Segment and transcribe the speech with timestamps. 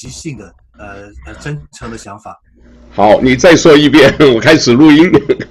[0.00, 0.46] 即兴的
[0.78, 2.40] 呃呃真诚的想法。
[2.90, 5.10] 好，你再说一遍， 我开始录音。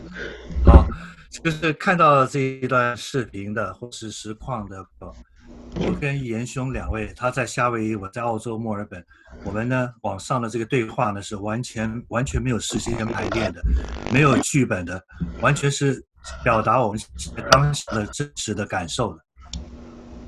[0.65, 0.87] 好，
[1.29, 4.83] 就是看到这一段视频的或是实况的，
[5.75, 9.05] 我跟严兄两位，他在夏威夷，我在澳洲墨尔本，
[9.43, 13.61] 我们呢网上的这个对话呢是完全完全没有事先排练的，
[14.11, 14.99] 没有剧本的，
[15.41, 16.03] 完全是
[16.43, 16.99] 表达我们
[17.51, 19.19] 当时的真实的感受的。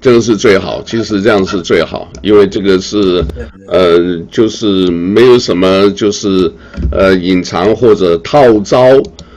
[0.01, 3.23] 这个是最好，其实这样是最好，因为这个是，
[3.67, 6.51] 呃，就是没有什么，就是
[6.91, 8.81] 呃隐藏或者套招，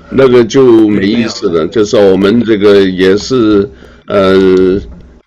[0.08, 1.66] 那个就没意思了。
[1.66, 3.68] 就是我们这个也是，
[4.06, 4.34] 呃，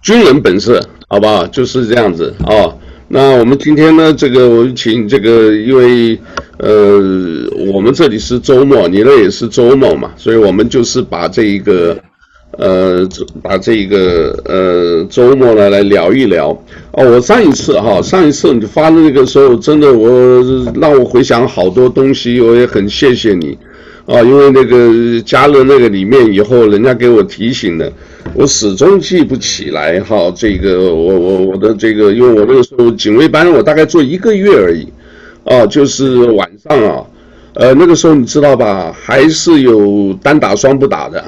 [0.02, 1.46] 军人本色，好不好？
[1.46, 2.78] 就是这样子啊、哦。
[3.08, 6.20] 那我们今天呢，这个我请这个，因为
[6.58, 7.00] 呃，
[7.72, 11.96] 我们这里是周末，你那也是周末嘛，所以我们就是把这一个。
[12.52, 13.08] 呃，
[13.44, 16.50] 把这个呃周末呢来聊一聊
[16.92, 17.12] 哦。
[17.12, 20.10] 我上一次哈，上一次你发的那个时候，真的我
[20.80, 23.56] 让我回想好多东西，我也很谢谢你
[24.06, 24.22] 啊。
[24.22, 27.92] 因为那个加了那个里面以后，人家给我提醒了，
[28.34, 30.32] 我始终记不起来哈。
[30.36, 34.88] 这个我我我的这个，因为我那个时候警卫班，我大概做一个月而已
[35.44, 37.04] 啊，就是晚上啊，
[37.54, 41.24] 呃那个时候你知道吧，还是有单打双不打的。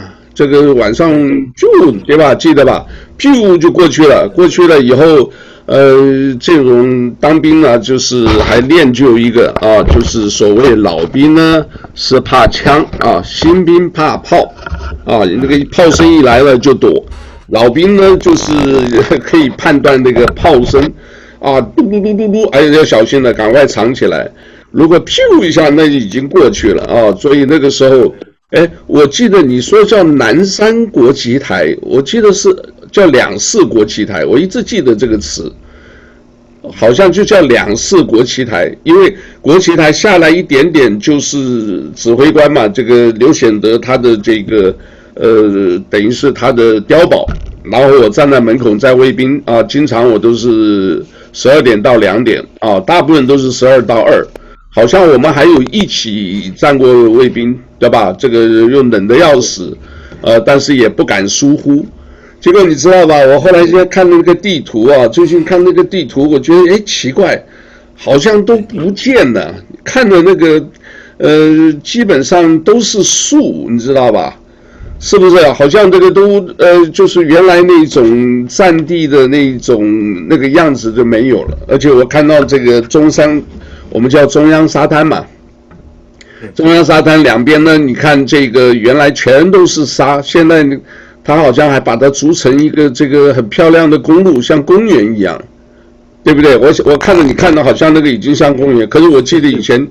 [0.47, 1.11] 这个晚上
[1.53, 1.67] 就
[2.07, 2.33] 对吧？
[2.33, 2.85] 记得吧？
[3.17, 4.25] 咻就过去了。
[4.33, 5.29] 过去了以后，
[5.65, 14.37] 呃，这种当兵呢，就是还练就一个啊，就是所谓老兵呢是怕枪啊，新兵怕炮
[15.03, 15.25] 啊。
[15.25, 17.05] 那个炮声一来了就躲，
[17.49, 18.53] 老兵呢就是
[19.21, 20.81] 可以判断那个炮声
[21.41, 24.31] 啊，嘟嘟嘟嘟嘟，哎要小心了，赶快藏起来。
[24.71, 27.11] 如果咻一下，那就已经过去了啊。
[27.19, 28.15] 所以那个时候。
[28.51, 32.49] 哎，我记得你说叫南山国旗台，我记得是
[32.91, 35.53] 叫两市国旗台，我一直记得这个词，
[36.75, 44.75] 好像就叫两市国旗台，因为国旗台下来一点点就是指挥官嘛，这个刘显德他的这个
[45.13, 47.27] 呃，等于是他的碉堡，
[47.63, 54.25] 然后我站在门口在卫兵啊，经常我都是十二点到两点啊，大部分都是十二到二。
[54.71, 58.13] 好像我们还有一起站过卫兵，对吧？
[58.13, 59.75] 这个又冷得要死，
[60.21, 61.83] 呃，但是也不敢疏忽。
[62.39, 63.15] 结果你知道吧？
[63.17, 67.43] 我后来现在看那个地图啊，最近看那个地图，我觉得哎奇怪，
[67.95, 69.53] 好像都不见了。
[69.83, 70.63] 看的那个，
[71.17, 74.39] 呃，基本上都是树，你知道吧？
[74.99, 75.51] 是不是？
[75.51, 81.57] 好像这个都呃，就是原来那种战地的那种那个样子就没有了。
[81.67, 83.41] 而且我看到这个中山。
[83.89, 85.25] 我们叫中央沙滩嘛，
[86.53, 90.65] 中央沙滩两边呢，你看这个原来全都是沙，现在
[91.23, 95.41] 它好像还把它筑成一个这个很漂亮的公路，像公园一样，
[96.23, 96.55] 对不对？
[96.57, 99.85] 我我看着你看的好像那个已经像公园，可是我记得以前，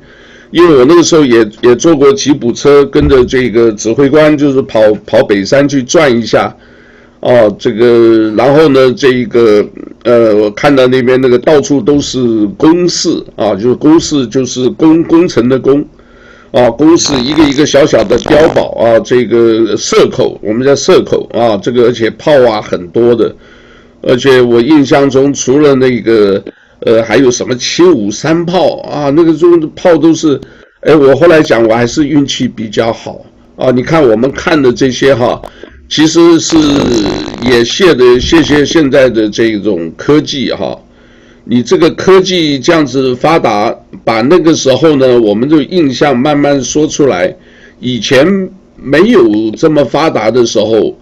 [0.51, 6.55] 因为我那个时候也也坐过吉普车，跟着这个指挥官就是跑跑北山去转一下。
[7.21, 9.67] 哦，这个，然后呢，这一个，
[10.05, 15.85] 呃，我看到那边那个到处都是工事啊，就是工事，就是工工程的工，
[16.53, 23.35] 啊，工事一个一个小小的碉堡啊，这个射口，我们叫射口啊，这个而且炮啊很多的，
[24.03, 26.41] 而且我印象中除了那个，
[26.87, 30.41] 呃，还有什么七五三炮啊，那个中炮都是，
[30.83, 35.43] 哎，我后来讲我还是运气比较好啊，你看我们看的这些哈。
[35.89, 36.57] 其实是
[37.43, 40.79] 也谢的，谢谢现在的这种科技哈，
[41.45, 47.35] 你这个科技这样子发达，把那个时候呢，我们的印象慢慢说出来。
[47.81, 48.27] 以前
[48.77, 50.95] 没有这么发达的时候，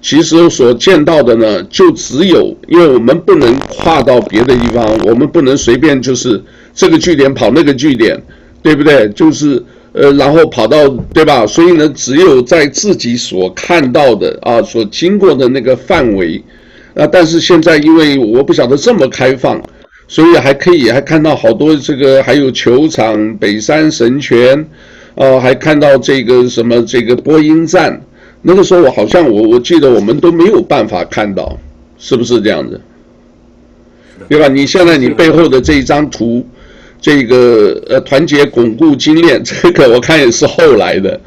[0.00, 6.42] 其实所见到的呢，就只有，因为我们不能跨到别的地方，我们不能随便就是
[6.74, 8.18] 这个据点跑那个据点，
[8.62, 9.06] 对不对？
[9.10, 9.62] 就是。
[9.92, 11.44] 呃，然后跑到对吧？
[11.44, 16.40] 所以呢，只有在自己所看到的啊，所经过的那个范围，
[16.94, 19.60] 啊，但是现在因为我不晓得这么开放，
[20.06, 24.64] 所以还可以还看到好多这个，还有球场、北山神泉，
[25.16, 28.00] 啊，还看到这个什么这个播音站。
[28.42, 31.58] 那个时候我好像我我记得我们都没有办法看到，
[31.98, 32.80] 是不是这样子？
[34.28, 34.46] 对吧？
[34.46, 36.46] 你现在你背后的这一张图。
[37.00, 41.18] 这个呃，团结巩固精炼， 这个我看也是后来的，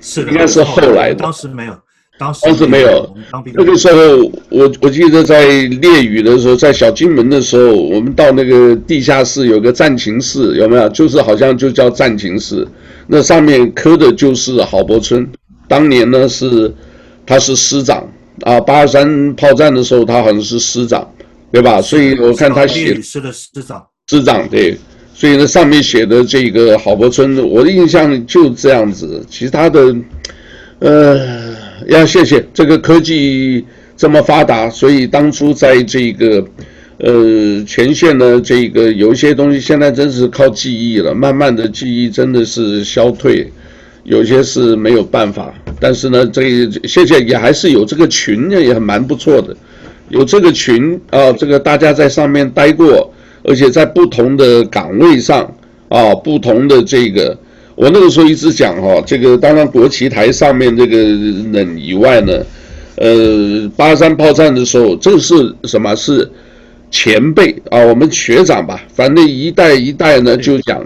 [0.00, 1.76] 是的，应该是后来的，当时没有，
[2.18, 3.14] 当时当时没有。
[3.54, 10.88] 那个时候，我我记得在烈雨的时候，在小金门的时候，我们到那个地下室有个战情室，有没有？
[10.88, 12.66] 就是好像就叫战情室，
[13.06, 15.28] 那上面刻的就是郝柏村，
[15.68, 16.74] 当年呢是
[17.26, 18.06] 他是师长
[18.42, 21.06] 啊，八二三炮战的时候他好像是师长，
[21.52, 21.80] 对吧？
[21.80, 24.78] 所以我看他写师的师长，师长对。
[25.20, 29.22] 所以呢，上面写的这个郝柏村，我的印象就这样子。
[29.28, 29.94] 其他的，
[30.78, 31.54] 呃，
[31.88, 33.62] 要谢谢这个科技
[33.98, 36.42] 这么发达，所以当初在这个
[36.96, 43.46] 呃前线呢，这个有一些东西现在真是靠记忆了，慢慢的记忆真的是消退，
[44.04, 45.52] 有些是没有办法。
[45.78, 49.54] 但是呢，这谢谢也还是有这个群呢，也蛮不错的，
[50.08, 53.12] 有这个群啊，这个大家在上面待过。
[53.50, 55.42] 而且在不同的岗位上
[55.88, 57.36] 啊，不同的这个，
[57.74, 62.32] 我那个时候一直讲哈，这个当然国旗台上面这个人以外呢，
[62.94, 65.96] 呃，八三炮战的时候，这是什么？
[65.96, 66.30] 是
[66.92, 70.80] 前辈啊，我们学长吧，反正一代一代呢就讲，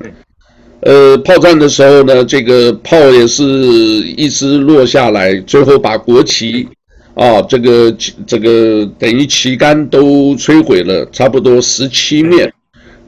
[0.80, 6.66] 呃，炮战的时候呢，这个炮也是一直落下来，最后把国旗。
[7.14, 7.94] 啊，这个
[8.26, 12.52] 这个等于旗杆都摧毁了，差不多十七面，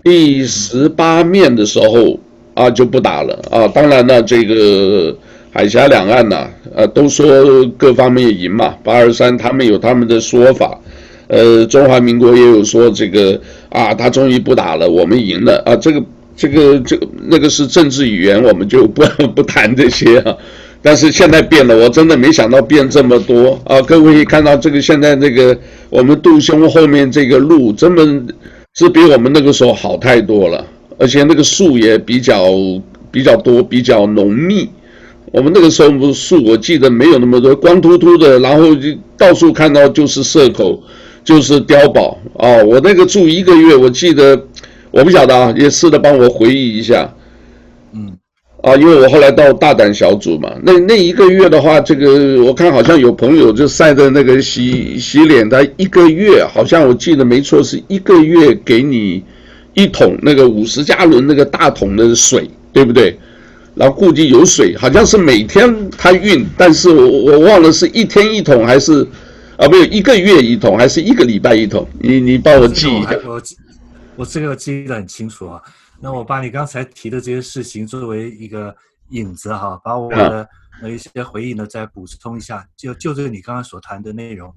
[0.02, 2.18] 第十八面的时候
[2.54, 3.66] 啊就不打了啊。
[3.66, 5.16] 当然了，这个
[5.52, 8.76] 海峡两岸呐，呃，都说各方面赢嘛。
[8.84, 10.78] 八二三他们有他们的说法，
[11.26, 15.74] 呃，中华民国也有说这个啊，他终于不打了，我们赢了啊。
[15.74, 16.00] 这个
[16.36, 19.02] 这个这个那个是政治语言，我们就不
[19.34, 20.36] 不谈这些啊。
[20.82, 23.80] 但是现在变了，我真的没想到变这么多啊！
[23.82, 25.58] 各位看到这个现在这个
[25.90, 28.04] 我们杜兄后面这个路，真的
[28.74, 30.64] 是比我们那个时候好太多了，
[30.98, 32.46] 而且那个树也比较
[33.10, 34.68] 比较多，比较浓密。
[35.32, 38.88] 我们那个时候树我记得没有那么多，光秃秃的，然后就
[39.18, 40.80] 到处看到就是社口，
[41.24, 42.62] 就是碉堡啊！
[42.62, 44.40] 我那个住一个月，我记得
[44.92, 47.12] 我不晓得啊，也试着帮我回忆一下，
[48.66, 59.22] 啊，因为我后来到大胆小组嘛，那那一个月的话，这个我看好像有朋友就晒的那个洗洗脸的，一个月好像我记得没错，是一个月给你
[59.74, 63.16] 一桶那个五十加仑那个大桶的水，对不对？
[63.76, 69.06] 然后估计有水，好像是每天他运，但是我我忘了是一天一桶还是
[69.56, 71.86] 啊，没有一个月一桶还是一个礼拜一桶？
[72.00, 73.16] 你你帮我记一下。
[73.28, 73.56] 我记，
[74.16, 75.62] 我这个记得很清楚啊。
[76.00, 78.74] 那我把你刚才提的这些事情作为一个
[79.10, 80.48] 引子哈，把我的
[80.82, 84.54] 呃一些回忆呢再补充一下，就就这个你刚刚所谈的内容。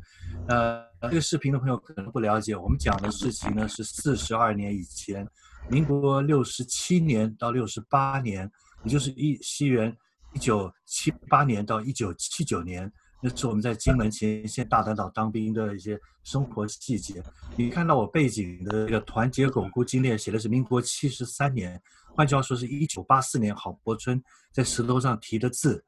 [0.48, 5.28] 呃，这个视频的朋友可能不了解，我们讲的事情呢是四十二年以前，
[5.70, 8.50] 民国六十七年到六十八年，
[8.84, 9.96] 也就是一西元
[10.34, 12.92] 一九七八年到一九七九年。
[13.22, 17.22] 那是我们在金门前线大胆岛当兵的一些生活细节。
[17.58, 21.82] 你看到我背景的这个团结巩固精炼，写的是民国七十三年，
[22.16, 24.22] 换句话说是一九八四年郝柏村
[24.54, 25.84] 在石头上题的字。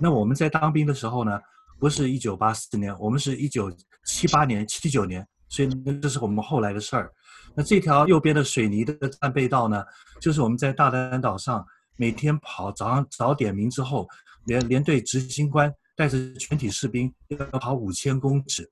[0.00, 1.38] 那我们在当兵的时候呢，
[1.78, 3.70] 不是一九八四年，我们是一九
[4.04, 7.12] 七八年、七九年，所以那这是我们后来的事儿。
[7.54, 9.84] 那这条右边的水泥的战备道呢，
[10.20, 11.64] 就是我们在大胆岛上
[11.96, 14.08] 每天跑，早上早点名之后，
[14.46, 15.72] 连连队执行官。
[15.94, 18.68] 带着全体士兵要跑五千公尺，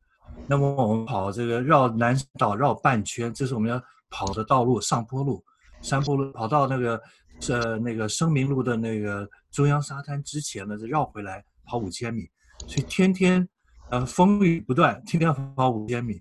[0.46, 5.44] 那么我们跑这个绕南岛绕半圈，这是我们要跑的道路，上坡路、
[5.82, 7.00] 山坡路，跑到那个
[7.48, 12.28] 呃那个生明路的那个中央沙滩之前呢，就绕回来跑五千米，
[12.66, 13.46] 所以天天
[13.90, 16.20] 呃风雨不断，天天跑五千米。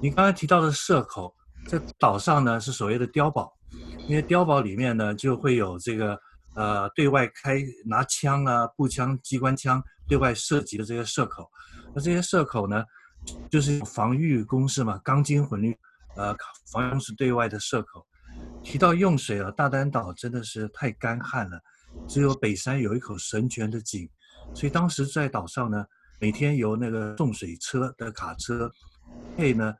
[0.00, 1.34] 你刚才提到的社口，
[1.66, 3.52] 在岛上呢是所谓的碉堡，
[4.06, 6.18] 因为碉堡里面呢就会有这个
[6.56, 9.80] 呃对外开拿枪啊步枪机关枪。
[10.08, 11.50] 对外射击的这些射口，
[11.92, 12.84] 那这些射口呢，
[13.50, 15.76] 就是防御工事嘛，钢筋混凝，
[16.14, 16.32] 呃，
[16.70, 18.06] 防御工事对外的射口。
[18.62, 21.60] 提到用水啊，大丹岛真的是太干旱了，
[22.06, 24.08] 只有北山有一口神泉的井，
[24.54, 25.84] 所以当时在岛上呢，
[26.20, 28.70] 每天由那个送水车的卡车
[29.36, 29.74] 配呢，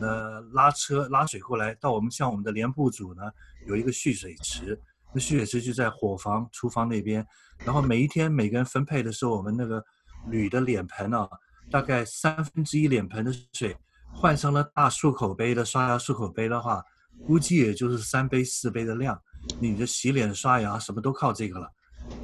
[0.00, 3.20] 呃，拉车拉水过来，到我们像我们的连部组呢，
[3.66, 4.80] 有一个蓄水池。
[5.12, 7.26] 那蓄水池就在伙房、厨房那边，
[7.64, 9.82] 然后每一天每个人分配的是，我们那个
[10.28, 11.28] 铝的脸盆啊，
[11.70, 13.76] 大概三分之一脸盆的水，
[14.12, 16.82] 换成了大漱口杯的刷牙漱口杯的话，
[17.26, 19.18] 估计也就是三杯四杯的量。
[19.60, 21.70] 你的洗脸刷牙什么都靠这个了。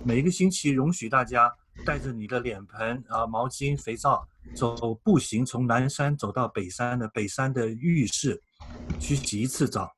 [0.05, 1.51] 每一个星期容许大家
[1.87, 8.41] 带着你的脸盆啊、毛巾、肥皂，走步行从南山走到北山的北山的浴室
[9.01, 9.91] 去洗一次澡。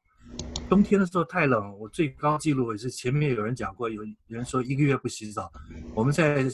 [0.68, 5.50] 冬天的时候太冷，我最高记录也是前面有人讲过，有人说一个月不洗澡。
[5.94, 6.44] 我们在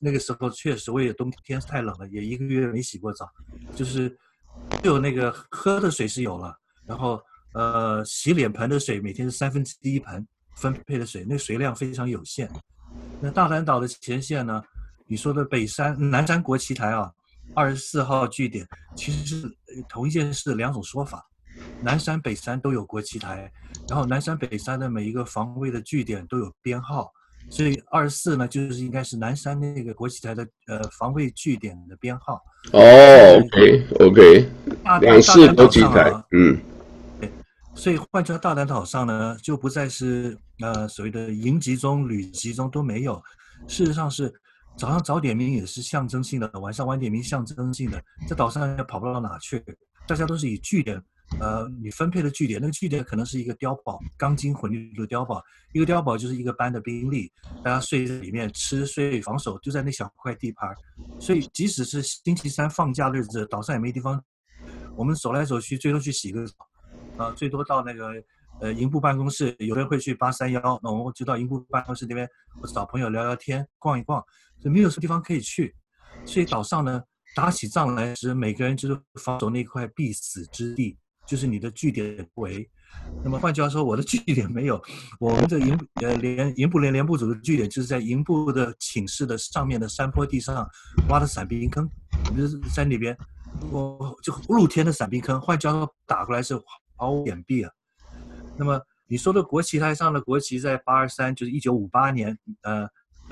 [0.00, 3.28] 那个时候确实为了冬天太冷了，也一个月没洗过澡，
[3.74, 4.08] 就是
[4.82, 6.54] 只有那个喝的水是有了，
[6.86, 7.20] 然后
[7.54, 12.50] 呃洗脸盆的水每天是三分之一盆分配的水，那水量非常有限。
[13.20, 14.62] 那大胆岛的前线呢？
[15.06, 17.12] 你说的北山南山国旗台啊，
[17.54, 18.66] 二十四号据点
[18.96, 19.56] 其实是
[19.86, 21.22] 同一件事两种说法。
[21.80, 23.50] 南山北山都有国旗台，
[23.88, 27.12] 然后南山北山的每一个防卫的据点都有编号，
[27.50, 32.42] 所以二十四呢就是应该是南山那个国旗台的呃防卫据点的编号。
[32.72, 32.80] 哦
[33.44, 34.48] ，OK OK，
[35.00, 36.58] 两四国旗台，嗯。
[37.76, 43.20] 所以换成大胆岛上呢，就不再是呃所谓的营集中、旅集中都没有。
[43.66, 44.32] 事实上是
[44.76, 48.00] 早上早点名也是象征性的，晚上晚点名象征性的。
[48.28, 49.60] 在岛上也跑不到哪去，
[50.06, 51.02] 大家都是以据点，
[51.40, 60.74] 呃，你分配的据点，那个据点可能是一个碉堡，钢筋混凝土碉堡，一个碉堡就是一个班的兵力，大家睡在里面，吃睡防守就在那小块地盘。
[61.18, 64.22] 所以即使是星期三放假日子，岛上也没地方，
[64.96, 66.54] 我们走来走去，最多去洗个澡。
[67.16, 68.12] 啊，最多到那个
[68.60, 72.28] 呃营部办公室，有人会去八三幺，那我们就到营部办公室那边，
[72.60, 74.20] 我找朋友聊聊天、逛一逛，
[74.60, 75.74] 所以没有什么地方可以去。
[76.24, 77.02] 所以岛上呢，
[77.34, 82.68] 打起仗来时，每个人就是防守那块必死之地，就是你的据点为。
[83.22, 84.82] 那么换句话说，我的据点没有，
[85.18, 90.68] 我们的营呃连营部连连部组的据点就是在营部的寝室的上面的山坡地上
[91.08, 91.88] 挖的散兵坑，
[92.36, 93.16] 就是在那边，
[93.70, 95.40] 我就露天的散兵坑。
[95.40, 96.60] 换句话说，打过来是。
[96.96, 97.72] 毫无掩蔽啊！
[98.56, 102.88] 那么你说的国旗台上的国旗，在八二三，就是一九五八年，呃，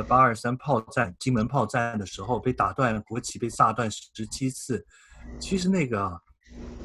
[0.09, 4.85] 八二三炮战金门炮战的时候被打断，国旗被炸断十七次。
[5.39, 6.21] 其实那个啊，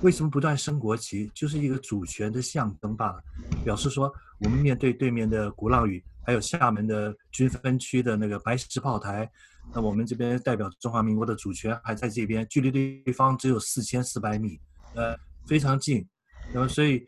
[0.02, 3.24] 为什么不断升国旗，就是一个主权的象征罢了，
[3.64, 9.30] 表示说我们面对对面的鼓浪屿，还有厦门的军分区的那个白石炮台，
[9.74, 14.60] 那我们这边代表中华民国的主权还在这边，距离对方只有四千四百米，
[14.94, 16.08] 呃，非常近。
[16.54, 17.04] 那么，所以，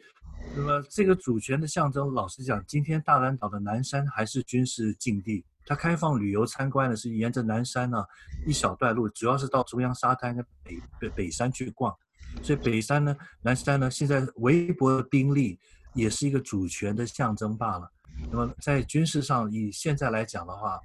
[0.56, 5.46] 那么这个主权的象征，老实讲，今天大嶝岛的南山还是军事禁地。
[5.66, 8.04] 它开放旅游参观的是沿着南山呢
[8.48, 11.96] 一小段路，主要是到中央沙滩的北北北山去逛。
[12.41, 15.59] 所以北山呢，南山呢，现在微薄的兵力
[15.93, 17.91] 也是一个主权的象征罢了。
[18.31, 20.79] 那么在军事上，以现在来讲的话，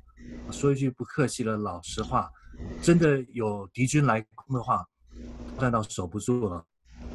[0.50, 2.30] 说一句不客气的老实话，
[2.82, 4.84] 真的有敌军来攻的话，
[5.58, 6.64] 大嶝岛守不住了。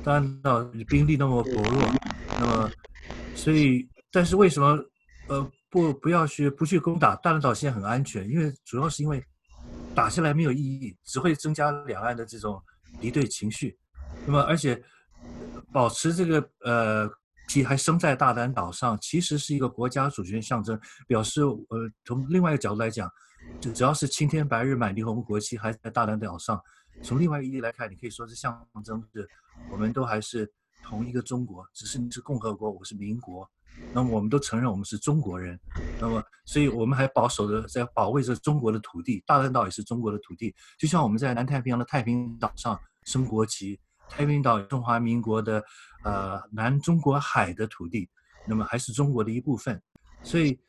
[0.04, 1.90] 大嶝岛兵力那么薄弱，
[2.40, 2.72] 那么，
[3.36, 4.78] 所以，但是为什么，
[5.28, 7.54] 呃，不不要去不去攻打大嶝岛？
[7.54, 9.24] 现在很安全，因为主要是因为
[9.96, 12.62] 打下来没有意义，只会增加两岸的这种
[13.00, 13.78] 敌对情绪。
[14.26, 14.82] 那么，而且
[15.72, 17.10] 保持这个呃
[17.48, 23.10] 旗还升在大嶝岛上，其实是一个国家主权象征，表示呃从另外一个角度来讲，
[23.60, 26.62] 就只要是青天白日满地红，国旗还在大嶝岛上。
[27.02, 29.26] 从另外一个意义来看，你可以说是象征是，
[29.72, 30.52] 我们都还是
[30.84, 33.50] 同一个中国，只是你是共和国，我是民国，
[33.94, 35.58] 那么我们都承认我们是中国人，
[35.98, 45.64] 那么所以我们还保守着在保卫着中国的土地，大嶝岛也是中国的土地，就像我们在南太平洋的太平岛上升国旗，太平岛中华民国的
[46.04, 48.10] 呃南中国海的土地，
[48.48, 49.82] 那么还是中国的一部分，
[50.24, 50.60] 所以。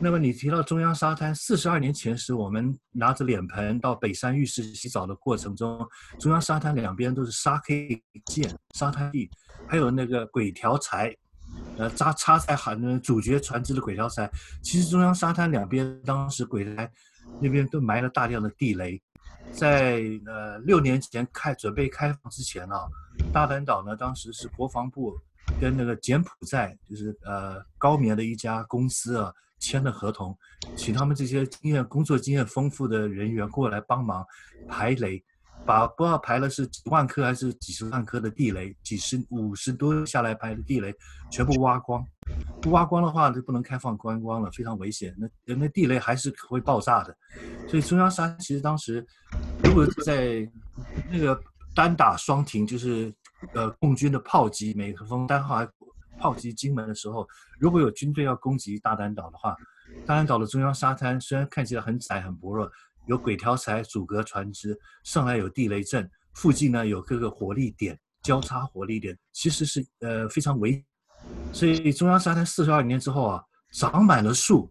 [0.00, 5.86] 那么你提到中央沙滩，四十二年前时，我们拿着脸盆到北山浴室洗澡的过程中，
[6.18, 9.28] 中央沙滩两边都是沙 K 舰、沙滩地，
[9.68, 11.14] 还有那个鬼条材，
[11.76, 14.28] 呃，扎插在海的主角船只的鬼条材。
[14.62, 16.90] 其实中央沙滩两边当时鬼台
[17.38, 18.98] 那边都埋了大量的地雷，
[19.56, 22.86] 在呃六年前开准备开放之前啊，
[23.32, 25.16] 大嶝岛呢当时是国防部
[25.60, 29.32] 跟那个柬埔寨就是呃高棉的一家公司啊。
[29.60, 30.36] 签了合同，
[30.76, 34.22] 请他们这些经验、工作经验丰富的人员过来帮忙
[34.68, 35.24] 排雷，
[35.64, 40.94] 把不知道排了是几万颗还是几十万颗的地雷，几十五十多下来排的地雷
[41.30, 42.04] 全部挖光，
[42.60, 45.14] 不挖光的话就不能开放观光了，非常危险。
[45.18, 47.16] 那那地雷还是会爆炸的，
[47.68, 49.06] 所以中央山其实当时
[49.62, 50.48] 如果在
[51.10, 51.40] 那个
[51.74, 53.12] 单打双停，就是
[53.52, 55.68] 呃共军的炮击，每个风单号还。
[56.16, 57.26] 炮击金门的时候，
[57.58, 59.56] 如果有军队要攻击大嶝岛的话，
[60.06, 62.70] 大嶝岛的中央沙滩虽然看起来很窄很薄弱，
[63.08, 70.82] 有轨条材阻隔船只，上来有地雷阵，附近呢有各个火力点交叉火力点，其实是呃非常危。
[71.52, 74.70] 所以中央沙滩四十二年之后啊，长满了树，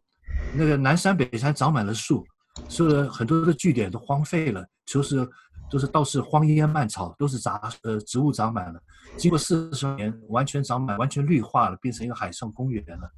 [0.56, 2.26] 那个南山北山长满了树，
[2.68, 5.28] 所以很多的据点都荒废了，就是。
[5.72, 8.80] 都是倒是荒烟蔓草，都是杂呃植物长满了。
[9.18, 13.10] 经过四十年，完全长满，完全绿化了，变成一个海上公园了。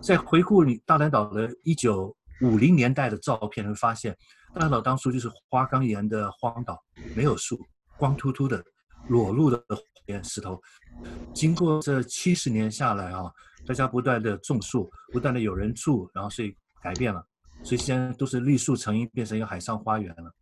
[0.00, 4.16] 再回顾你大南岛的一九五零年代的照片，会发现
[4.54, 6.82] 大南岛当初就是花岗岩的荒岛，
[7.14, 7.60] 没有树，
[7.98, 8.64] 光秃秃的
[9.08, 9.60] 裸露的
[10.22, 10.60] 石头。
[11.34, 13.24] 经过这七十年下来啊，
[13.66, 17.22] 大家不断的种树，不断的有人住，然后所以改变了，
[17.62, 20.32] 所以现在都是绿树成荫，变成一个海上花园了。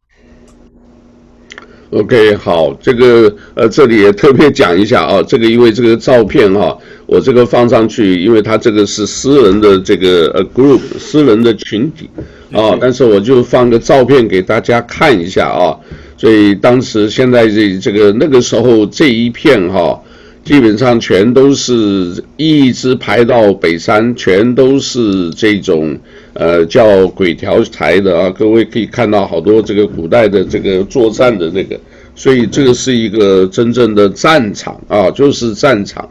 [1.92, 12.10] OK，好，这个呃，这里也特别讲一下啊，这个因为这个照片哈、啊，我这个放上去，因为它这个是私人的这个呃 group，私人的群体
[12.50, 15.78] 啊，但是我就放个照片给大家看一下啊，
[16.16, 20.00] 所以当时现在这这个那个时候这一片哈、
[20.44, 25.98] 基本上全都是一直排到北山，全都是这种。
[26.38, 31.80] 呃，叫鬼条台的啊，各位可以看到好多这个古代的这个作战的那个，
[32.14, 36.06] 所以这个是一个真正的战场啊，就是战场。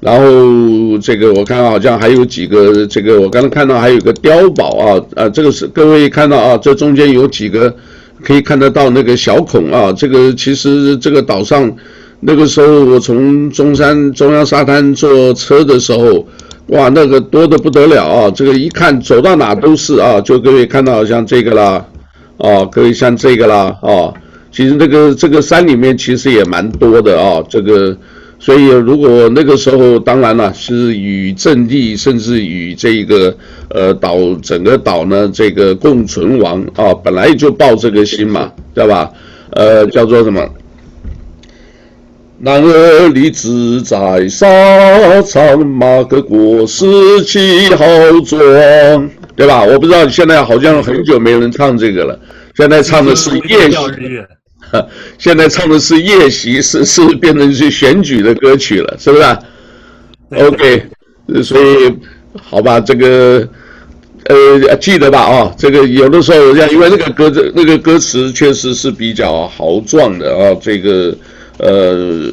[0.00, 7.76] 然后这个我看好像还有几个，这个我刚才看到还有个碉堡啊，啊，这个是各位看到啊，这中间有几个
[8.22, 11.70] 可以看得到那个小孔啊，这个其实这个岛上
[12.20, 16.26] 那个时候我从中山中央沙滩坐车的时候。
[16.68, 18.30] 哇，那个多得不得了啊！
[18.30, 21.82] 这个一看走到哪都是啊，就各位看到像这个啦，
[22.36, 24.12] 哦，各位像这个啦，哦，
[24.52, 27.96] 其实那个这个山里面其实也蛮多的啊，这个，
[28.38, 33.36] 所以如果那个时候，当然了，是与阵地甚至与这个
[33.70, 39.10] 呃岛整个岛呢这个共存亡啊，本来就抱这个心嘛，对吧？
[39.50, 40.48] 呃，叫做什么？
[42.40, 44.46] 男儿立志在沙
[45.22, 46.86] 场，马革裹尸
[47.24, 47.84] 气豪
[48.24, 49.64] 壮，对吧？
[49.64, 52.16] 我不知道现在好像很久没人唱这个了。
[52.54, 53.76] 现在唱的是夜袭，
[55.18, 59.24] 现在唱的是夜袭，是是变成是选举的歌曲了，是不是
[60.44, 60.82] ？OK，
[61.42, 61.94] 所以
[62.42, 63.48] 好吧，这个
[64.24, 65.20] 呃记得吧？
[65.20, 71.14] 啊，这个有的时候因为那个歌那个歌词确实是比较豪壮的啊，这个。
[71.60, 72.30] 呃，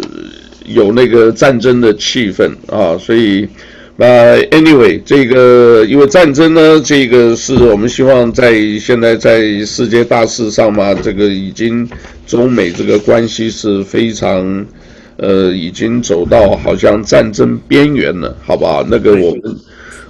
[0.67, 3.49] 有那个战争的气氛啊，所以，
[3.97, 11.87] 呃，anyway，这个因为战争呢，这个是我们希望在现在在世界大事上嘛，这个已经
[12.27, 14.65] 中美这个关系是非常，
[15.15, 18.85] 呃，已经走到好像战争边缘了，好不好？
[18.89, 19.41] 那个我们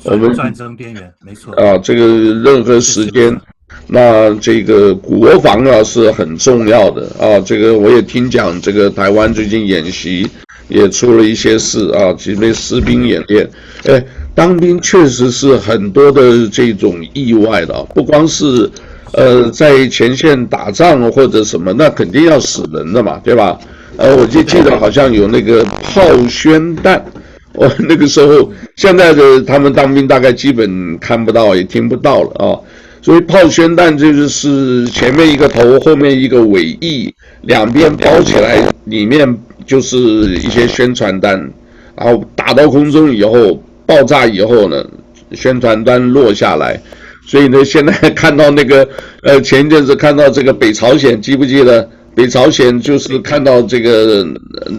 [0.03, 2.07] 我们战争边缘，没错啊，这个
[2.43, 3.39] 任何时间。
[3.87, 10.27] 那这个国防啊是很重要的啊，这个我也听讲，这个台湾最近演习
[10.67, 13.47] 也出了一些事啊，几位士兵演练，
[13.85, 18.69] 哎，当兵确实是很多的这种意外的，不光是
[19.13, 23.59] 呃在前线打仗或者什么，那肯定要死人的嘛，对吧？
[23.97, 27.01] 呃，我就记得好像有那个炮宣弹，
[27.55, 32.59] 我那个时候现在的他们当兵大概基本看不到也听不到了啊。
[33.01, 39.31] 所以炮宣弹就是前面一个头，后面一个尾翼，两边包起来，里面
[39.65, 41.51] 就是一些宣传单，
[41.95, 44.85] 然后打到空中以后爆炸以后呢，
[45.31, 46.79] 宣传单落下来。
[47.25, 48.87] 所以呢，现在看到那个
[49.23, 51.89] 呃，前一阵子看到这个北朝鲜，记不记得？
[52.13, 54.25] 北朝鲜就是看到这个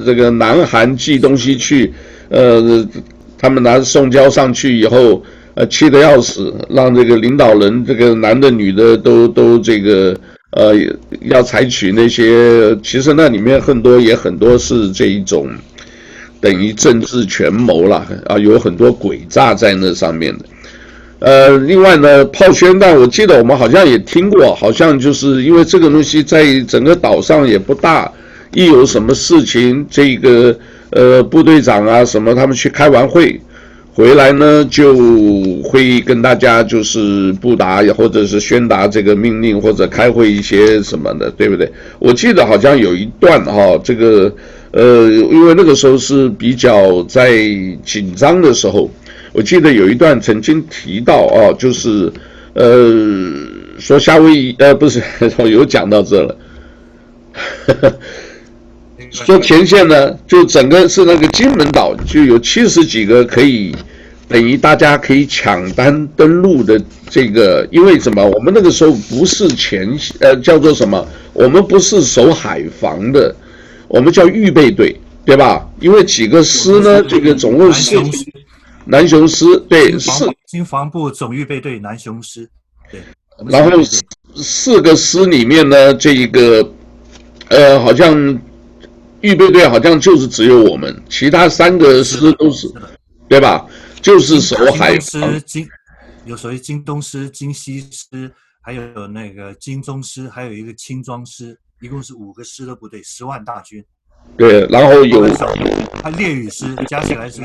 [0.05, 1.93] 这个南韩寄东西去，
[2.29, 2.87] 呃，
[3.39, 5.23] 他们拿送交上去以后。
[5.59, 10.15] 呃，气得要死，让这个领导人，这个男的、女的都都这个，
[10.57, 10.75] 呃，
[11.21, 15.51] 要采取那些，其实那里面很多也很多是这一种，
[16.41, 20.45] 等于政治权谋了啊，有很多诡诈在那上面的。
[21.19, 28.11] 呃，另外呢，炮宣弹，我记得我们好像也听过，好像就是因为这个东西在整个岛上也不大，
[28.55, 33.39] 一有什么事情，这个呃部队长啊什么，他们去开完会。
[33.97, 34.95] 回来呢，就
[35.63, 41.73] 会跟大家就是布达，或者是宣达这个命令，或者开会一些什么的，对不对？
[41.99, 44.31] 我记得好像有一段哈，这个
[44.73, 47.39] 呃，因为那个时候是比较在
[47.83, 48.91] 紧张的时候，
[49.33, 52.13] 我记得有一段曾经提到啊，就是
[52.53, 53.33] 呃，
[53.79, 55.03] 说夏威夷呃，不是，
[55.39, 56.37] 我有讲到这了。
[59.25, 63.75] 说前线呢，就整个是那个金门岛，就有七十几个可以
[64.29, 68.23] 等于大家可以抢单登陆的这个，因为什么？
[68.23, 71.07] 我们那个时候不是前呃叫做什么？
[71.33, 73.35] 我们不是守海防的，
[73.89, 75.67] 我们叫预备队，对吧？
[75.81, 77.97] 因为几个师呢，这个总共是
[78.85, 82.47] 南雄师，对，是经防部总预备队南雄师，
[82.93, 83.01] 对。
[83.49, 83.83] 然后
[84.35, 86.71] 四个师里面呢，这一个
[87.49, 88.39] 呃好像。
[89.23, 92.71] 预备队好像就是只有我们，其他三个师都是，
[93.29, 93.67] 对吧？
[94.03, 95.67] 就是守海师，金
[96.25, 98.31] 有所谓金东师、金西师，
[98.63, 103.83] 还有那个金中师，还有一个轻装师，一共是五个师的部队，十万大军。
[104.37, 105.27] 对，然后有
[106.03, 107.43] 他列屿师加起来是，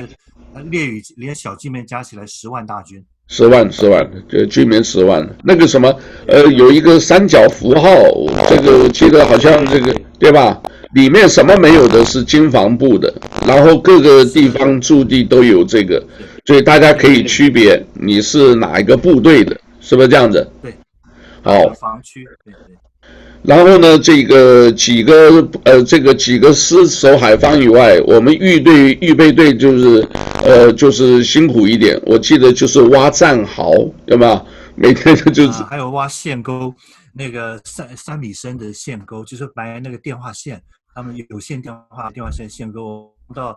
[0.69, 3.03] 列屿连小金面加起来十万大军。
[3.27, 5.27] 十万，十万，就居民十万。
[5.43, 5.95] 那个什么，
[6.27, 7.89] 呃，有一个三角符号，
[8.49, 9.95] 这个我记得好像这个。
[10.21, 10.61] 对吧？
[10.93, 13.13] 里面什么没有的是经防部的，
[13.47, 16.03] 然后各个地方驻地都有这个，
[16.45, 20.45] 所以大家可以区别你是哪一个部队的，是不是这样子？
[20.61, 20.73] 对，
[21.41, 21.53] 好。
[21.79, 22.77] 防区，对对。
[23.43, 30.07] 然后呢，这个几个呃，这个几个师守海防以外，我们预队预备队就是
[30.43, 31.99] 呃，就是辛苦一点。
[32.05, 34.45] 我记得就是挖战壕，对吧？
[34.75, 36.71] 每天就是、啊、还有挖线沟，
[37.15, 40.61] 那个三三米深的线沟，就是埋那个电话线，
[40.95, 43.11] 他们有线电话电话线线沟。
[43.33, 43.55] 到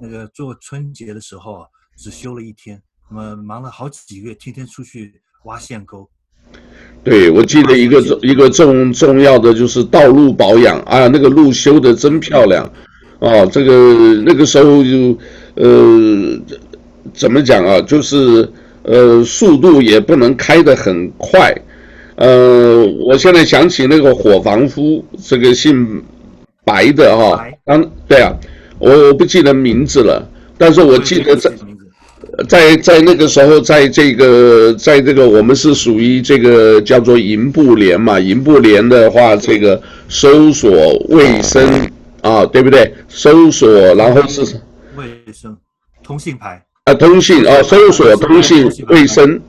[0.00, 1.66] 那个做春节的时候，
[1.98, 6.08] 只休了一天，那么忙了好几个月，天天出去挖线沟。
[7.02, 12.64] 对，我记得一个重一个重重要的就是道路保养啊，那个路修的真漂亮，
[13.18, 15.18] 啊，这个那个时候就
[15.56, 16.40] 呃
[17.12, 18.48] 怎么讲啊，就是
[18.84, 21.52] 呃速度也不能开得很快，
[22.14, 26.00] 呃，我现在想起那个伙房夫，这个姓
[26.66, 28.30] 白的哈、啊，当对啊，
[28.78, 30.22] 我我不记得名字了，
[30.58, 31.50] 但是我记得在。
[32.50, 38.20] 在在那个时候，在这个，在这个，我们是属于这个叫做营部连嘛。
[38.20, 40.70] 营部连的话，这个搜索
[41.08, 42.92] 卫生啊，对不对？
[43.08, 44.42] 搜索，然后是
[44.96, 45.56] 卫生
[46.02, 49.40] 通信牌啊，通信啊，搜索通信卫生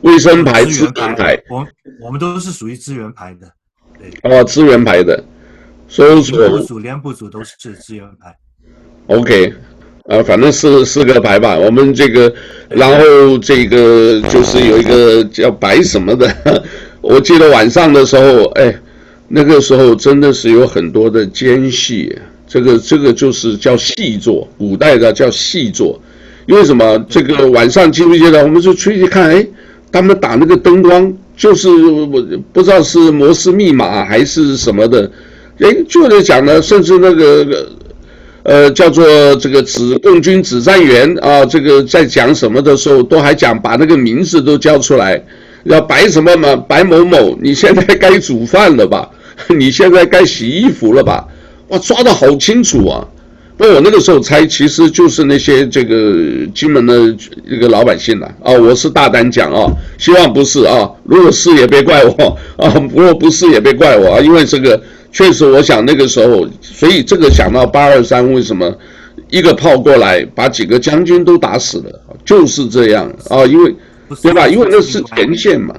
[0.00, 1.38] 卫生牌资源牌。
[1.50, 1.68] 我们
[2.00, 3.52] 我们都是属于资源牌的，
[3.98, 4.30] 对。
[4.30, 5.22] 哦，资源牌的，
[5.90, 8.34] 搜索部组、连部组都是资源排。
[9.08, 9.52] OK。
[10.06, 12.32] 啊，反正四四个排吧，我们这个，
[12.68, 16.64] 然后这个就是有一个叫白什么的，
[17.00, 18.74] 我记得晚上的时候，哎，
[19.28, 22.12] 那个时候真的是有很多的间隙，
[22.48, 26.00] 这个这个就是叫细作，古代的叫细作，
[26.46, 26.98] 因为什么？
[27.08, 28.42] 这个晚上记不记得？
[28.42, 29.46] 我们就出去看，哎，
[29.92, 32.04] 他们打那个灯光，就是我
[32.52, 35.08] 不知道是摩斯密码还是什么的，
[35.60, 37.68] 哎，就在讲呢，甚至那个。
[38.42, 39.04] 呃，叫做
[39.36, 45.22] 这个指共军指战员啊，这个在讲什么的时候，都还讲把那个名字都叫出来，
[45.64, 49.06] 要白什么嘛，白某某，你现在该煮饭了吧？
[49.54, 51.28] 你现在该洗衣服了吧？
[51.68, 53.06] 哇，抓得好清楚啊！
[53.58, 56.16] 那我那个时候猜，其实就是那些这个
[56.54, 57.14] 金门的
[57.46, 58.54] 这个老百姓了，啊。
[58.54, 64.82] 我是大胆讲啊，希望不是啊，如果是也别怪我啊，如果不是也别怪我啊，因为这个。
[65.12, 68.72] 确实，我想那个时候，所以这个想到八二三为什么
[69.28, 73.74] 一个炮过来把几个将军都打死了，就是这样啊，因为
[74.22, 74.46] 对吧？
[74.46, 75.74] 因为那是前线嘛，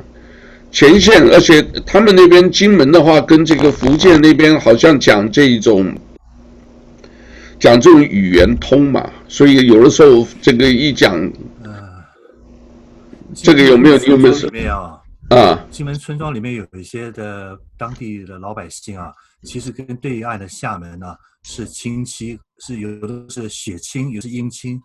[0.72, 5.94] 前线，而且他们那边金门的话，跟这个福建那边好像讲这一种
[7.60, 11.32] 讲这种语言通嘛，所以有的时候这个一讲，
[13.34, 13.98] 这个有没有？
[13.98, 14.30] 有没
[14.64, 15.01] 有？
[15.32, 19.14] 啊，金门村庄里面有一些的当地的老百姓啊，
[19.44, 24.78] 其实跟对岸的厦门呢是亲戚，是有的是血亲，有的是姻亲。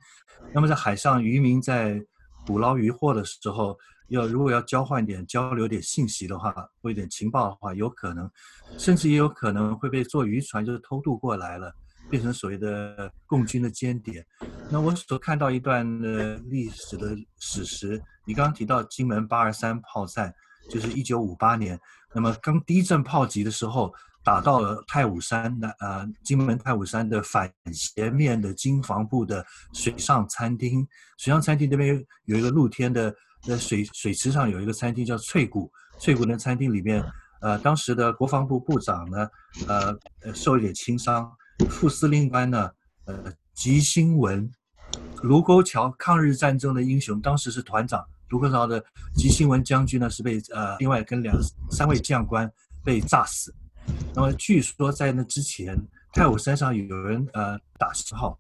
[0.55, 2.01] 那么在海上渔民在
[2.47, 8.31] 捕捞渔获的时候，要如果要交换点交流点信息的话，或一点情报的话，有可能，
[8.79, 11.75] 甚至也有可能会被坐渔船就是偷渡过来了，
[12.11, 14.25] 变成所谓的共军的间谍。
[14.71, 18.03] 那我所看到一段的历史的史实。
[18.25, 20.35] 你刚刚提到金门八二三炮战，
[20.69, 21.79] 就是一九五八年，
[22.13, 30.85] 那么刚第一阵炮击的时候，打到了太武山的呃金门太武山的反斜面的金防部的水上餐厅，
[31.17, 37.05] 水上餐厅那边有一个露天的，在水水池上有一个餐厅叫翠谷，翠谷那餐厅里面，
[37.41, 39.29] 呃当时的国防部部长呢，
[39.69, 39.97] 呃
[40.35, 41.31] 受一点轻伤，
[41.71, 42.71] 副司令官呢，
[43.07, 44.51] 呃吉星文，
[45.23, 48.05] 卢沟桥抗日战争的英雄，当时是团长。
[48.29, 51.37] 卢沟桥的吉星文将军呢，是被呃另外跟两
[51.71, 52.51] 三位将官
[52.85, 53.55] 被炸死。
[54.15, 55.77] 那么据说在那之前，
[56.13, 58.39] 太武山上有人呃打信号，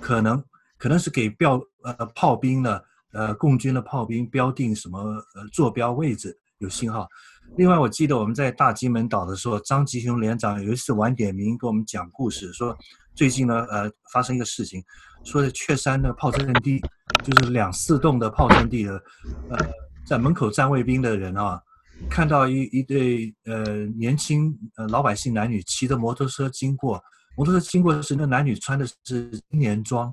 [0.00, 0.42] 可能
[0.76, 2.80] 可能是给标呃炮兵呢
[3.12, 7.08] 呃共军的炮兵标定什么呃坐标位置有信号。
[7.56, 12.76] 另外我记得我们在大金门岛的时候，张吉雄连长有一次晚点名给我们讲故事，说
[13.14, 14.82] 最近呢呃发生一个事情，
[15.24, 16.80] 说在雀山那个炮阵地。
[17.24, 19.02] 就是两四栋的炮阵地的，
[19.50, 19.58] 呃，
[20.06, 21.60] 在门口站卫兵的人啊，
[22.08, 27.02] 看到一一对呃年轻呃老百姓男女骑着摩托车经过，
[27.34, 30.12] 摩托车经过时，那男女穿的是青年装，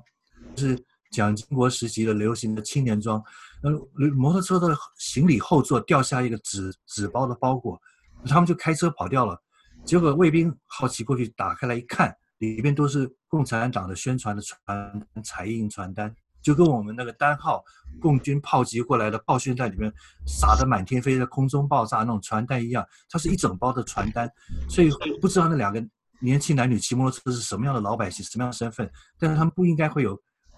[0.56, 0.76] 是
[1.12, 3.22] 蒋经国时期的流行的青年装。
[3.66, 7.76] 呃，摩托车的行李后座掉下一个纸纸包的包裹，
[8.24, 9.36] 他们就开车跑掉了。
[9.84, 16.14] 结果卫兵好奇过去打开来一看，里边都是共产党的宣传的传彩印传单。
[16.40, 17.60] 就跟我们那个单号
[18.00, 19.92] 共军炮击过来的炮宣在里面
[20.28, 24.30] 撒得满天飞，的空中爆炸那种传单一样，它是一整包的传单，
[24.68, 24.88] 所以
[25.20, 25.84] 不知道那两个
[26.20, 30.16] 年轻男女骑摩托车是什么样的老百姓，什么样的身份，但是他们不应该会有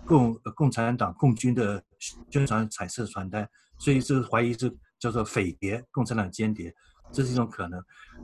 [0.09, 1.81] 共共产党共军的
[2.31, 6.75] 宣传彩色传单，所以这怀疑是叫做匪谍，共产党间谍，
[7.13, 7.81] 这是一种可能。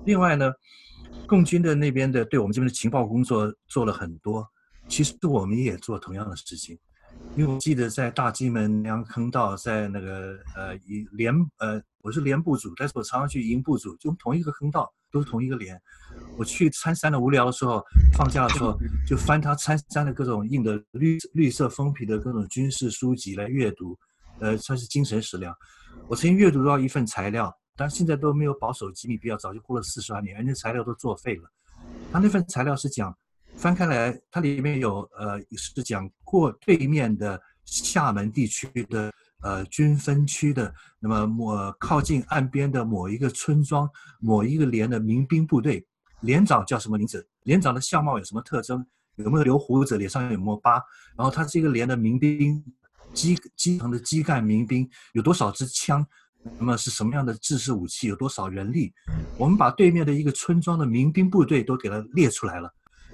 [0.07, 0.51] 另外呢，
[1.29, 4.49] 共军的那边的对我们这边的情报工作做了很多，
[4.89, 6.79] 其实我们也做同样的事情。
[7.37, 10.75] 因为我记得在大金门那样坑道，在那个呃
[11.13, 15.81] 连呃我是连部组，但是我常常去营部组，就同一个坑道，都是同一个连。
[16.37, 23.99] 我去参山的无聊的时候，放假的时候就翻他参山的各种印的绿绿色封皮的各种军事书籍来阅读，
[24.39, 25.57] 呃算是精神食粮。
[26.07, 31.51] 我曾经阅读到一份材料，但现在都没有保守机密必要，早就过了四十万年，人家材料都作废了。
[32.13, 33.17] 他那份材料是讲。
[33.57, 39.13] 翻开来，它里面有呃是讲过对面的厦门地区的
[39.45, 45.87] 呃军分区的，那么某靠近岸边的某一个村庄，某一个连的民兵部队，
[46.21, 47.25] 连长叫什么名字？
[47.45, 48.85] 连长的相貌有什么特征？
[49.17, 49.97] 有没有留胡子？
[49.99, 50.83] 脸上有没有疤？
[51.17, 52.65] 然后他这个连的民兵
[53.13, 56.05] 基基层的基干民兵有多少支枪？
[56.59, 58.09] 那么是什么样的制式武器？
[58.09, 58.93] 有多少人力？
[59.39, 62.71] 我们把对面的一个村庄的民兵部队都给他列出来了。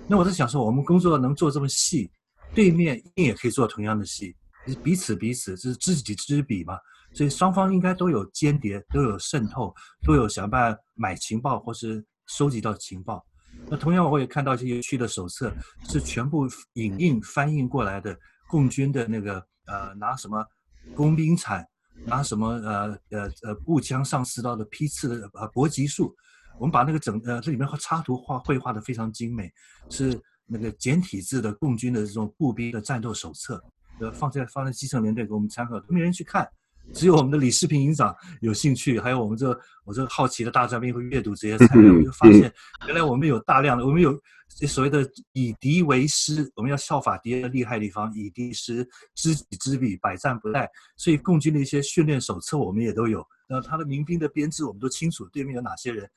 [0.07, 2.11] 那我在想说，我们工作能做这么细，
[2.55, 4.35] 对面一定也可以做同样的细，
[4.83, 6.79] 彼此彼此，是知己知彼嘛。
[7.13, 9.75] 所以双方应该都有间谍，都有渗透，
[10.07, 13.25] 都有想办法买情报或是收集到情报。
[13.69, 15.53] 那同样，我也看到这些有趣的手册，
[15.89, 18.17] 是全部影印翻译过来的，
[18.49, 20.47] 共军的那个呃拿什么
[20.95, 21.67] 工兵铲，
[22.07, 26.15] 拿什么呃呃呃步枪上刺刀的批次的呃搏击数。
[26.61, 29.53] 我们把那个整呃这里面插图画绘画的非常精美，
[29.89, 33.61] 是那个简体字的共军的这种步兵的战斗手册，
[34.01, 36.49] 呃放在放在基层连队给我们参考，都没人去看，
[36.93, 42.53] 只有我们的李世平营长有兴趣，还有我们这我这好奇的大专兵会阅读这些材料，我就发现
[42.87, 44.19] 原来我们有大量的我们有
[44.67, 53.25] 所谓的以敌为师，我们要效法敌人厉害的地方，以敌师，知己知彼，百战不殆，所以共军的一些训练手册我们也都有。
[53.49, 56.09] 呃，他的民兵的编制我们都清楚，对面有哪些人，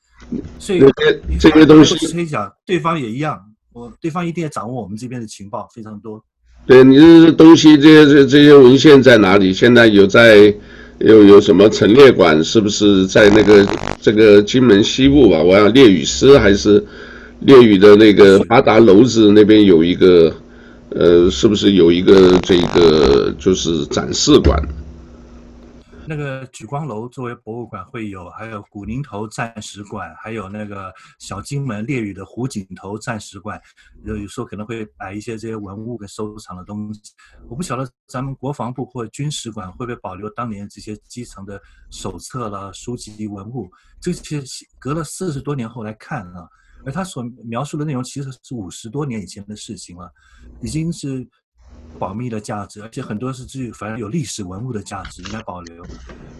[0.58, 0.80] 所以
[1.40, 3.40] 这些东西可以讲，对方也一样，
[3.72, 6.24] 我对方一定要掌握我们这边的情报非常多。
[6.66, 9.52] 对，你这东西，这些这这些文献在哪里？
[9.52, 10.52] 现在有在
[10.98, 12.42] 有有什么陈列馆？
[12.42, 13.66] 是不是在那个
[14.00, 15.42] 这个金门西部吧？
[15.42, 16.82] 我要列屿师还是
[17.40, 20.32] 列屿的那个八达楼子那边有一个，
[20.88, 24.58] 呃，是不是有一个这个就是展示馆？
[26.06, 33.60] 那个莒光楼作为博物馆会有，还有古宁头战史馆，还有那个小金门列屿的湖景头战史馆，
[34.04, 37.00] 有有时候可能会摆一些这些文物跟收藏的东西。
[37.48, 43.70] 我不晓得咱们国防部或军史馆会不会保留当年这些基层的手册啦、书籍文物。
[44.00, 44.42] 这些
[44.78, 46.46] 隔了四十多年后来看啊，
[46.84, 50.12] 而他所描述的内容其实是五十多年以前的事情了，
[50.60, 51.26] 已经是。
[51.98, 55.84] 保密的价值，而且很多是具有反正有历史文物的价值，应该保留。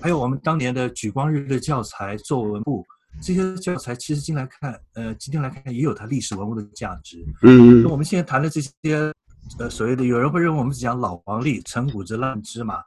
[0.01, 2.85] 还有我们当年的举光日的教材作文部，
[3.23, 7.25] 这些教材其实进来看，呃，今天来看也有它历史文物的价值。
[7.43, 8.73] 嗯，那我们现在谈的这些，
[9.61, 12.83] 呃，所谓的有人会认为我们是讲老黄历、陈谷子烂芝麻，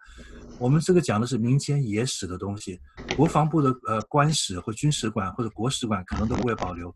[0.60, 2.77] 我们这个讲的是民间野史的东西。
[3.15, 6.93] 国防部的呃官史或军史馆或者国史馆可能都不会保留。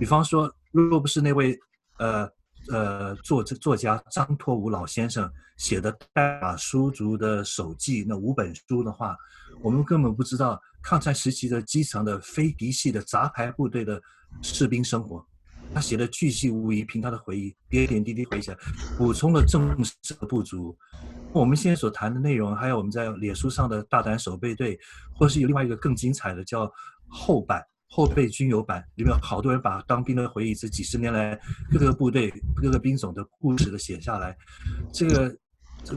[0.00, 1.56] 比方说，若不是那位
[1.98, 2.28] 呃。
[2.70, 9.16] 呃，作作家张拓武老先生写的《代码书族的手记》那五本书的话，
[9.62, 14.00] 我们根本不知道抗战时期的基层的非嫡系的杂牌部队的
[14.42, 15.24] 士兵生活。
[15.74, 18.56] 他写的巨细无遗，凭他的回忆，点点滴滴回想，
[18.96, 20.76] 补充了正史的不足。
[21.32, 24.78] 我们现在所谈的内容，还有我们在脸书上的大胆守备队，
[25.14, 26.70] 或是有另外一个更精彩的叫
[27.08, 27.62] 后版。
[27.88, 31.38] 后备军友版里面好多人把当兵的回忆，这几十年来
[31.70, 34.36] 各个部队、各个兵种的故事都写下来，
[34.92, 35.34] 这个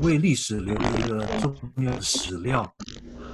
[0.01, 2.71] 为历史留了一个重要的史料。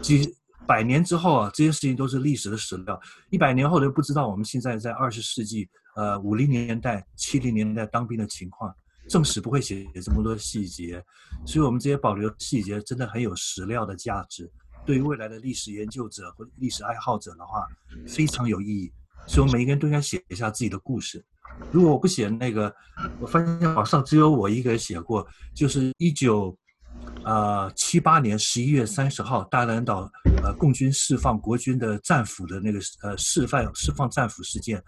[0.01, 0.33] 几
[0.65, 2.99] 百年之后啊，这些事情都是历史的史料。
[3.29, 8.73] 一百年后都不知道我们现在在二十世纪，呃，五零年代、七零年代当兵的情况，
[9.07, 11.03] 正史不会写这么多细节，
[11.45, 14.51] 所以我们这些保留细节真的很有史料的价值。
[14.85, 17.65] 对于未来的历史研究者或历史爱好者的话，
[18.07, 18.91] 非常有意义。
[19.27, 21.23] 所以，我们每一个人都应该写一下自己的故事。
[21.71, 22.71] 如果我不写那个，
[23.19, 26.55] 我发现网上只有我一个人写过，就是一九
[27.23, 30.07] 呃七八年十一月三十号大连岛
[30.43, 34.79] 呃共军释放国军的战俘的那个呃释放释放战俘事件，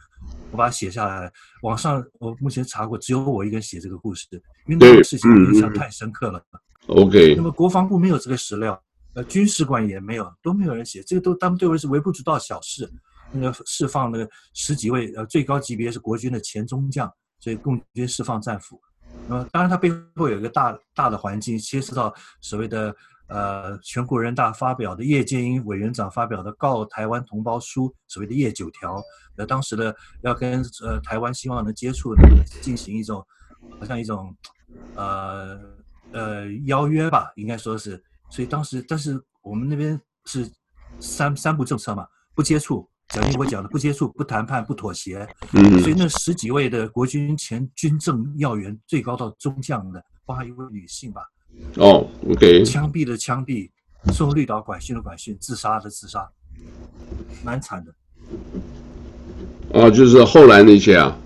[0.51, 1.31] 我把它写下来。
[1.63, 4.27] 网上我目前查过，只有我一个人写这个故事，
[4.67, 6.43] 因为那个事情印象太深刻了。
[6.87, 7.33] OK。
[7.35, 8.79] 那么国防部没有这个史料。
[9.17, 12.87] 呃，军事馆也没有，都没有人写，这个都他们认为是微不足道小事。
[13.31, 18.79] 那个释放那个十几位呃最高级别是国军的前中将，所以共军释放战俘。
[19.27, 22.95] 那么当然它背后有一个大大的环境，牵涉到所谓的
[23.27, 29.01] 呃全国人大发表的叶剑英委员长发表的告台湾同胞书，所谓的叶九条。
[29.35, 32.15] 呃，当时的要跟呃台湾希望能接触
[32.61, 33.25] 进行一种
[33.79, 34.31] 好像一种
[34.93, 35.59] 呃
[36.11, 37.99] 呃邀约吧，应该说是。
[38.29, 40.49] 所以当时但是我们那边是
[40.99, 42.87] 三三不政策嘛，不接触。
[43.09, 51.21] 蒋经国讲的不接触、不谈判、不妥协，嗯，所以那十几位的国军前军政要员，最高到中将的，包含一位女性吧，
[51.77, 53.71] 哦，OK，枪毙的枪毙，
[54.11, 56.29] 送绿岛管训的管训，自杀的自杀，
[57.45, 57.93] 蛮惨的。
[59.69, 61.17] 哦，就是后来那些啊。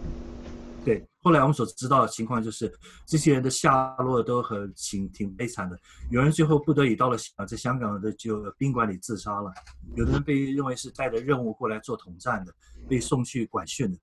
[1.23, 2.71] 后来我们所知道的情况就是，
[3.05, 5.79] 这些人的下落都很挺挺悲惨的。
[6.09, 9.51] 有人最后不得已到了啊，在香港的就宾馆里自杀了；
[9.95, 12.51] 有的人被认为是带着任务过来做统战的，
[12.89, 13.99] 被送去管训的，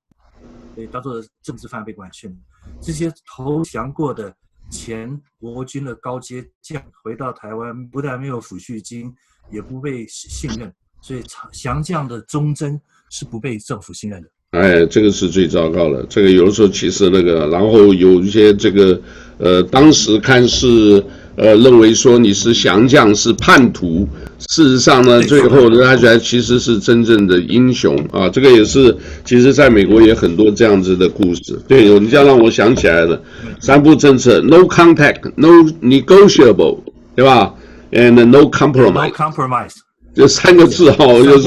[0.77, 2.37] 被当做政治犯被管训的。
[2.81, 4.33] 这些投降过的
[4.71, 9.13] 前国军的高阶将回到台湾，不但没有抚恤金，
[9.51, 14.31] 也不被信任，所以降将的忠贞是不被政府信任的。
[14.53, 16.03] 哎，这个是最糟糕的。
[16.09, 18.99] 这个有的时候其实那个，然后有一些这个，
[19.37, 21.05] 呃，当时看是
[21.37, 24.09] 呃认为说你是降将是叛徒，
[24.49, 28.27] 事实上呢，最后大家觉得其实是真正的英雄啊。
[28.31, 31.61] 这个也是，其实在美国也很多这样子的故事。
[31.69, 33.23] 对，你这样让我想起来了，
[33.61, 36.79] 三不政策：no contact，no negotiable，
[37.15, 37.55] 对吧
[37.93, 39.11] ？and no compromise。
[39.11, 39.75] No compromise。
[40.15, 41.47] 这三个字哈，就是。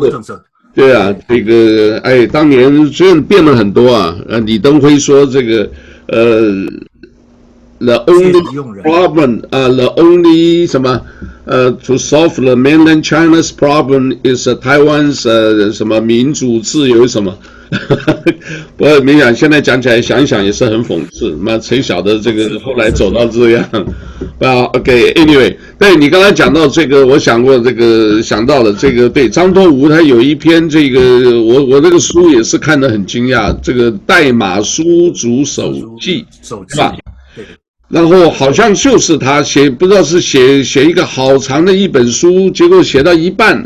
[0.74, 5.70] 对啊，这个哎，当年虽然变了很多啊，呃，李登辉说这个，
[6.08, 6.66] 呃
[7.80, 8.42] ，the only
[8.82, 11.02] problem，啊，the only 什么，
[11.46, 17.38] 呃，to solve the mainland China's problem is Taiwan's 呃什么民主自由什么。
[18.76, 21.32] 不过没想，现在讲起来想一想也是很讽刺。
[21.32, 23.64] 妈，谁晓得这个后来走到这样？
[24.40, 36.94] 啊，OK，Anyway，对你刚才讲到这个，我想过这个，想到了这个，对张拓吾他有一篇这个，我我这个书也是看得很惊讶，这个《代码书族手记》是吧？
[37.36, 37.46] 对。
[37.88, 43.66] 然后好像就是他写，不知道是写写一个好长的一本书，结果写到一半，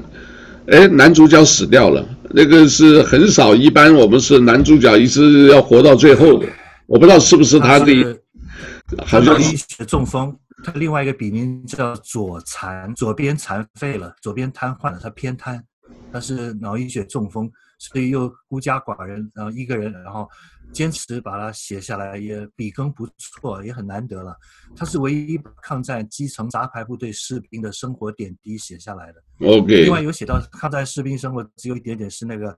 [0.68, 2.06] 哎，男主角死掉了。
[2.32, 6.48] 那个是很少，一般我们是男主角一直要活到最后的。
[6.88, 8.20] 我不知道是不是他的，
[9.06, 15.64] 好像脑溢血中风，他另外一个笔名叫左残，左边残废了，左边瘫痪了，他偏瘫，
[16.12, 20.28] 他是脑溢血中风，所以又孤家寡人，然后一个人，然后。
[20.74, 24.36] 坚持把它写下来，也笔耕不错，也很难得了。
[24.76, 29.24] 他是唯一抗战基层杂牌部队士兵的生活点滴写下来的。
[29.48, 29.84] OK。
[29.84, 32.58] 另外有写到抗战士兵生活，只有一点点是那个，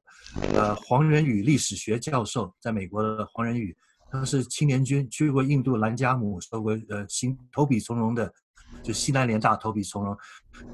[0.53, 3.75] 呃，黄仁宇历史学教授，在美国的黄仁宇，
[4.09, 8.33] 他是青年军去过印度兰加姆，受过呃新投笔从戎的，
[8.81, 10.17] 就西南联大投笔从戎，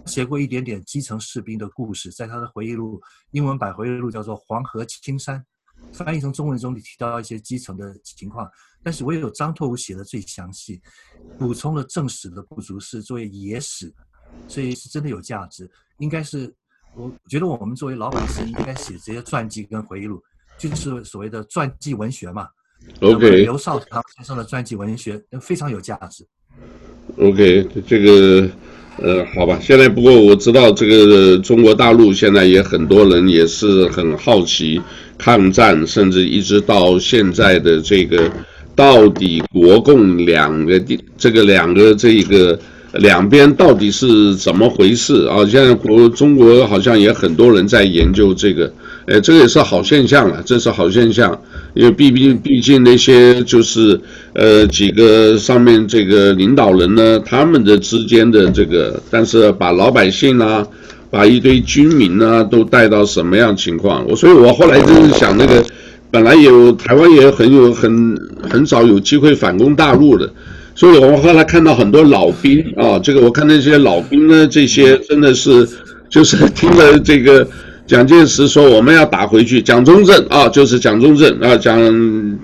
[0.05, 5.39] 写过一点点基层士兵的故事，在他的回忆录，英文版回忆录叫做《黄河青山》。
[5.93, 8.49] 翻译成中文中，你提到一些基层的情况，
[8.83, 10.81] 但是唯有张拓武写的最详细，
[11.37, 13.93] 补充了正史的不足，是作为野史，
[14.47, 15.69] 所以是真的有价值。
[15.99, 16.51] 应该是，
[16.95, 20.21] 我觉得我们作为老百姓应该写这些传记跟回忆录，
[20.57, 22.47] 就是所谓的传记文学嘛。
[23.01, 23.43] OK。
[23.43, 26.25] 刘少棠先生的传记文学非常有价值。
[27.17, 28.49] OK，这个。
[28.99, 34.79] 呃，好吧，现在不过我知道这个中国大陆现在也很多人也是很好奇
[35.23, 38.29] 抗战，甚至一直到现在的这个
[38.75, 42.59] 到底国共两个地这个两个这个
[42.95, 45.45] 两边到底是怎么回事啊？
[45.45, 48.71] 现在国中国好像也很多人在研究这个。
[49.05, 51.37] 哎，这个也是好现象了，这是好现象，
[51.73, 53.99] 因为毕竟毕竟那些就是
[54.33, 60.65] 呃几个上面这个领导人呢，他们的之间的这个，但是把老百姓啊，
[61.13, 64.03] 把一堆军民啊都带到什么样情况？
[64.07, 65.63] 我所以，我后来就是想那个，
[66.09, 70.27] 本来有台湾也很有很很少有机会反攻大陆的，
[70.73, 75.69] 所以我们后来看到很多老兵啊，这个我看那些老兵呢，这些真的是
[76.09, 77.47] 就是听了这个。
[77.85, 81.77] 蒋介石说：“我们要打回去。”蒋中正啊，就是蒋中正啊，蒋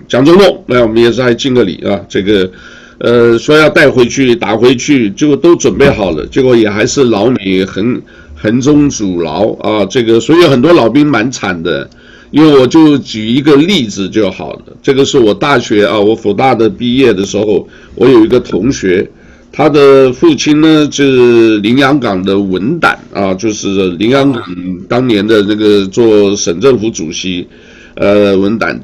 [0.05, 1.97] 蒋中正，那我们也是还敬个礼啊。
[2.09, 2.51] 这个，
[2.97, 8.01] 呃，说要带回去，打回去，就都准备好了，结果也还是老美很
[8.41, 9.85] 横中阻挠啊。
[9.85, 11.89] 这个，所以很多老兵蛮惨的。
[12.31, 14.61] 因为我就举一个例子就好了。
[14.83, 19.09] 这个是我大学啊，我辅大的毕业的时候，我有一个同学，
[19.51, 24.43] 他的父亲呢是林阳港的文胆啊，就是林阳港
[24.87, 27.47] 当年的那个做省政府主席，
[27.95, 28.79] 呃，文胆。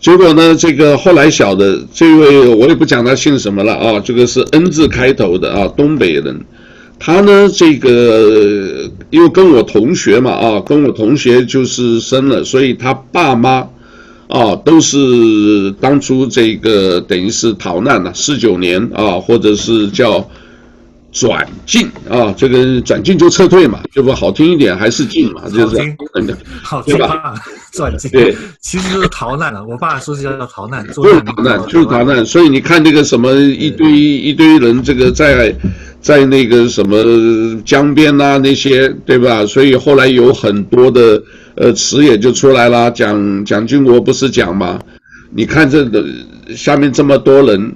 [0.00, 6.40] 结果呢，这个后来晓得这位我也不讲他姓什么了啊，这个是 N 字开头的啊，东北人。
[6.98, 13.68] 他呢，这个因为跟我同学嘛啊，跟我同学就是生了，所以他爸妈。
[14.26, 20.28] 啊，都是当初这个等于是逃难了四九年啊，或者是叫
[21.14, 25.96] 转进啊，这个转进就撤退嘛，就不好听一点还是进嘛，就是
[26.62, 27.34] 好听 吧？
[27.72, 29.64] 转进对，其实就是逃难了。
[29.64, 32.26] 我爸说是叫逃难， 就是逃难，就是逃难。
[32.26, 35.54] 所以你看这个什么一堆一堆人，这个在
[36.00, 39.46] 在那个什么江边啊那些，对吧？
[39.46, 41.22] 所以后来有很多的。
[41.56, 44.76] 呃，词也就出来了，蒋蒋经国不是讲嘛？
[45.30, 46.04] 你看这个
[46.56, 47.72] 下面这么多人，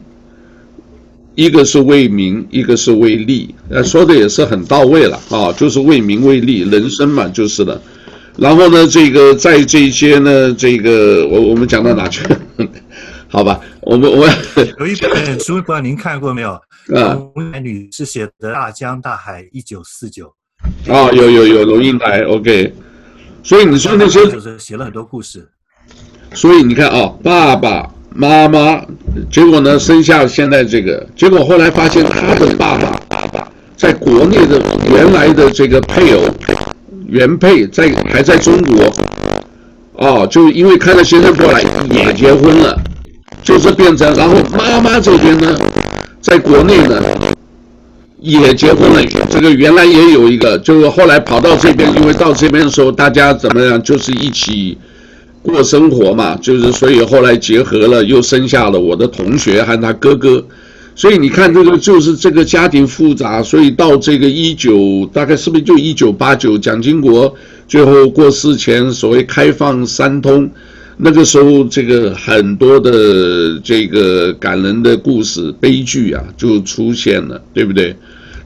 [1.39, 7.80] 一个是为民，一个是为利，呃，说的也是很到位了啊，就是为民为利，人生嘛就是的。
[8.36, 12.24] 然后呢，这个在这些呢，这个我我们讲到哪去？
[13.30, 14.26] 好吧，我们我
[14.80, 16.61] 有一本书，不知道您看过没有？
[16.97, 20.34] 啊，龙应女士写的《大江大海一九四九》。
[20.93, 22.74] 啊，有有有龙应台，OK。
[23.45, 25.49] 所以你说那些就是写了很多故事，
[26.34, 28.80] 所以你看啊，爸爸妈妈，
[29.30, 34.61] 结果呢生下现在这个，结果后来发现他的爸爸在国内的
[34.92, 36.22] 原来的这个配偶
[37.06, 38.92] 原配在还在中国，
[39.94, 42.76] 哦，就因为看到先生过来也结婚了，
[43.42, 45.56] 就是变成然后妈妈这边呢，
[46.20, 47.02] 在国内呢。
[48.20, 49.00] 也结婚了，
[49.30, 54.76] 这个原来也有一个，就是后来跑到这边，因为到这边的时候大家怎么样，就是一起
[55.43, 60.45] 过生活嘛，就是所以后来结合了，又生下了我的同学和他哥哥，
[60.95, 67.32] 所以你看这个就是这个家庭复杂，所以到这个一九大概是不是就一九八九，蒋经国
[67.66, 70.51] 最后过世前所谓开放三通，
[70.97, 77.95] 那个时候这个很多的这个感人的故事悲剧啊就出现了，对不对？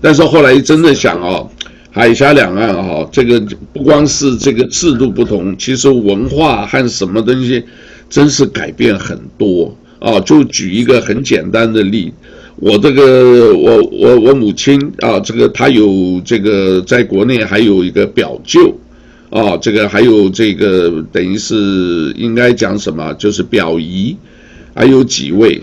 [0.01, 1.49] 但是后来真的想哦，
[1.95, 3.39] 海峡两岸啊，这个
[3.71, 7.63] 不光是这个制度不同，其实文化和什么东西，
[8.09, 10.19] 真是改变很多啊。
[10.21, 12.11] 就举一个很简单的例，
[12.57, 18.75] 我这个我我我母亲啊，这个她有这个在国内还有一个表舅
[19.29, 24.17] 啊，这个还有这个等于是应该讲什么，就是表姨，
[24.75, 25.61] 还有几位。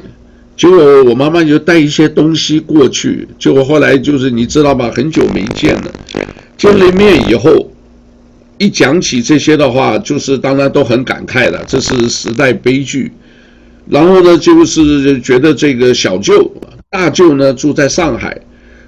[0.60, 5.93] 结果我妈妈就带一些东西过去，结果后来就是你知道吧，很久没见了，
[6.57, 7.72] 见了面以后，
[8.57, 13.10] 一讲起这些的话，就是当然都很感慨了，这是时代悲剧。
[13.88, 16.51] 然后呢，就是觉得这个小舅、
[16.89, 18.38] 大舅呢住在上海，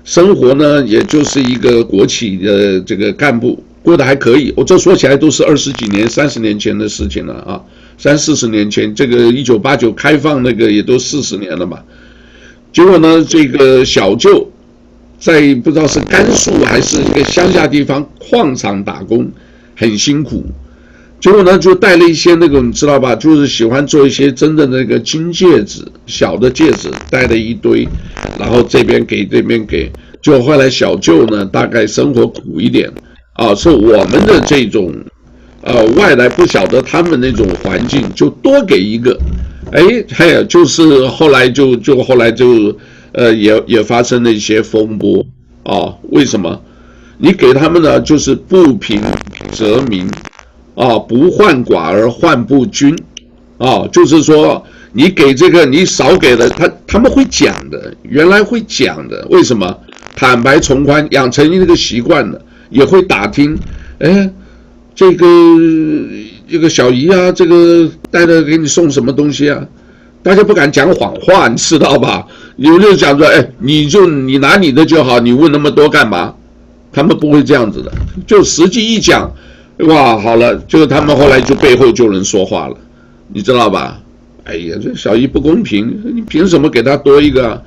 [0.03, 4.53] 生活呢也就是一个国企的这个干部，过得还可以。
[4.57, 7.61] 我这说起来都是二十几年、三十年前的事情了啊。
[8.01, 11.77] 三四十年前，这个一九八九开放那个也都四十年了嘛。
[12.73, 14.49] 结果呢，这个小舅
[15.19, 19.31] 在不知道是甘肃还是一个乡下地方矿场打工，
[19.75, 20.43] 很辛苦。
[21.19, 27.87] 结果呢，就带了一些那个你知道吧，就是喜欢做一些真的那个金戒指，小的戒指带了一堆，
[28.39, 29.91] 然后这边给这边给。
[30.23, 32.91] 就后来小舅呢，大概生活苦一点
[33.33, 34.91] 啊，是我们的这种。
[35.63, 39.15] 呃，外来不晓得他们那种环境，就多给一个，
[39.71, 42.75] 哎，还有就是后来就就后来就，
[43.11, 45.23] 呃，也也发生了一些风波
[45.63, 45.93] 啊。
[46.09, 46.59] 为什么？
[47.19, 48.99] 你给他们呢，就是不平
[49.51, 50.09] 则鸣，
[50.73, 52.97] 啊，不患寡而患不均，
[53.59, 59.27] 啊，就是说你给这个你少给了他，他们会讲的，原来会讲的。
[59.29, 59.77] 为什么？
[60.15, 62.41] 坦白从宽，养成一个习惯了，
[62.71, 63.55] 也会打听，
[63.99, 64.27] 哎。
[65.01, 65.25] 这个
[66.47, 69.59] 这个小姨啊，这个带着给你送什么东西啊？
[70.21, 72.23] 大家不敢讲谎话，你知道吧？
[72.57, 76.35] 有就讲说，哎，你就你拿你的就好，你问那么多干嘛？
[76.93, 77.91] 他们不会这样子的，
[78.27, 79.27] 就实际一讲，
[79.79, 82.77] 哇，好了，就是他们后来就背后就能说话了，
[83.33, 83.99] 你知道吧？
[84.43, 87.59] 哎呀，这小姨不公平，你凭什么给他多一个？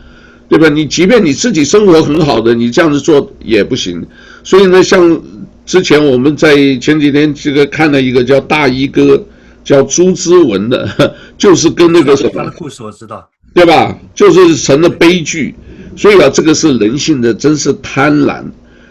[0.48, 0.68] 对吧？
[0.68, 4.06] 你即便你自己生活很好的，你这样子做也不行。
[4.44, 5.20] 所以呢，像。
[5.66, 9.22] 之前我们在前几天这个看了一个叫大衣哥，
[9.64, 10.88] 叫朱之文的，
[11.38, 13.98] 就是跟那个什么，他的故事我知道，对吧？
[14.14, 15.54] 就是成了悲剧，
[15.96, 18.44] 所以啊，这个是人性的，真是贪婪。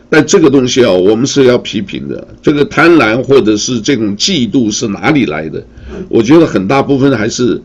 [0.10, 2.28] 但这个东西啊，我们是要批评的。
[2.42, 5.66] 这个贪婪或者是这种嫉妒是哪里来的？
[6.08, 7.60] 我觉得很大部分还是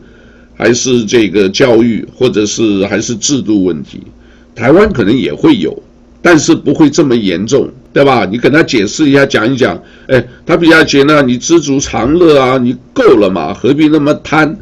[0.55, 4.01] 还是这个教育，或者是还是制度问题。
[4.55, 5.79] 台湾可能也会有，
[6.21, 8.25] 但是不会这么严重，对吧？
[8.29, 14.55] 你跟他解释一下，讲一讲，哎，他比较觉得你知足常乐啊，你够了嘛，何必那么贪？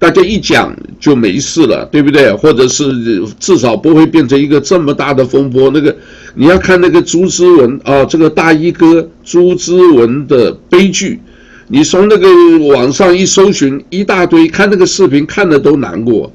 [0.00, 2.32] 大家一讲就没事了，对不对？
[2.32, 5.72] 或者是至少不会变成一个这么大的风波。
[5.74, 5.94] 那个
[6.36, 11.20] 你要看那个朱之文啊，这个大衣哥朱之文的悲剧，
[11.66, 12.28] 你从那个
[12.72, 16.32] 网上一搜寻一大堆，看那个视频看的都难过，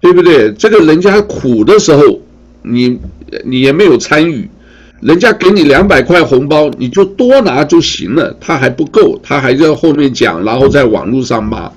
[0.00, 0.50] 对不对？
[0.52, 2.18] 这个人家苦的时候，
[2.62, 2.98] 你
[3.44, 4.48] 你也没有参与，
[5.02, 11.70] 人家给你两百块红包，你就多拿就行了，他还不够，他还在后面讲，然后在网络上骂。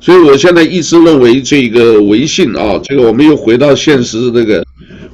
[0.00, 4.64] 所以，我现在一直认为这个微信啊，这个我们又回到现实，这个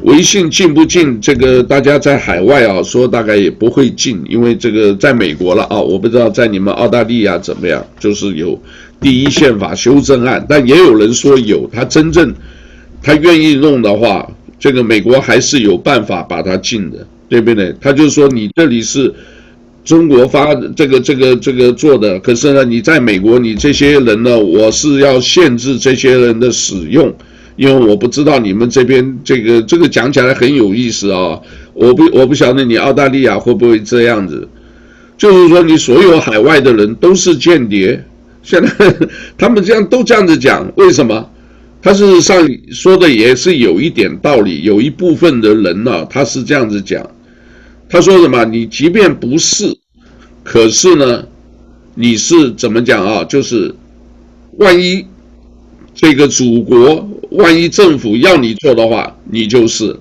[0.03, 1.21] 微信进不进？
[1.21, 8.59] 这个大家在海外啊说大概也不会进，因为这个在美国了啊，我不知道在你们澳大利亚怎么样，就是有
[9.01, 12.35] 第一宪法修正案，但也有人说有，他真正
[13.03, 14.27] 他愿意弄的话，
[14.59, 17.75] 这个美国还是有办法把它进的，对不对？
[17.81, 19.13] 他就说你这里是。
[19.85, 27.13] 中国发这个这个这个做的，可是呢，你在美国，你这些人呢，我是要限制这些人的使用，
[27.57, 31.37] 因为我不知道你们这边这个这个讲起来很有意思啊，
[31.75, 34.47] 我不我不晓得你澳大利亚会不会这样子，
[35.19, 38.01] 就是说你所有海外的人都是间谍，
[38.45, 38.71] 现在
[39.37, 41.29] 他们这样都这样子讲，为什么？
[41.83, 47.05] 他事实上说的也是有一点道理，有一部分的人呢，他是这样子讲。
[47.93, 48.43] 他说什么？
[48.47, 49.77] 你即便不是，
[50.43, 51.27] 可是呢，
[51.95, 53.23] 你是怎么讲啊？
[53.25, 53.75] 就是，
[54.53, 55.05] 万一
[55.95, 59.95] 这个祖国，万一政府要你做的话，你就是，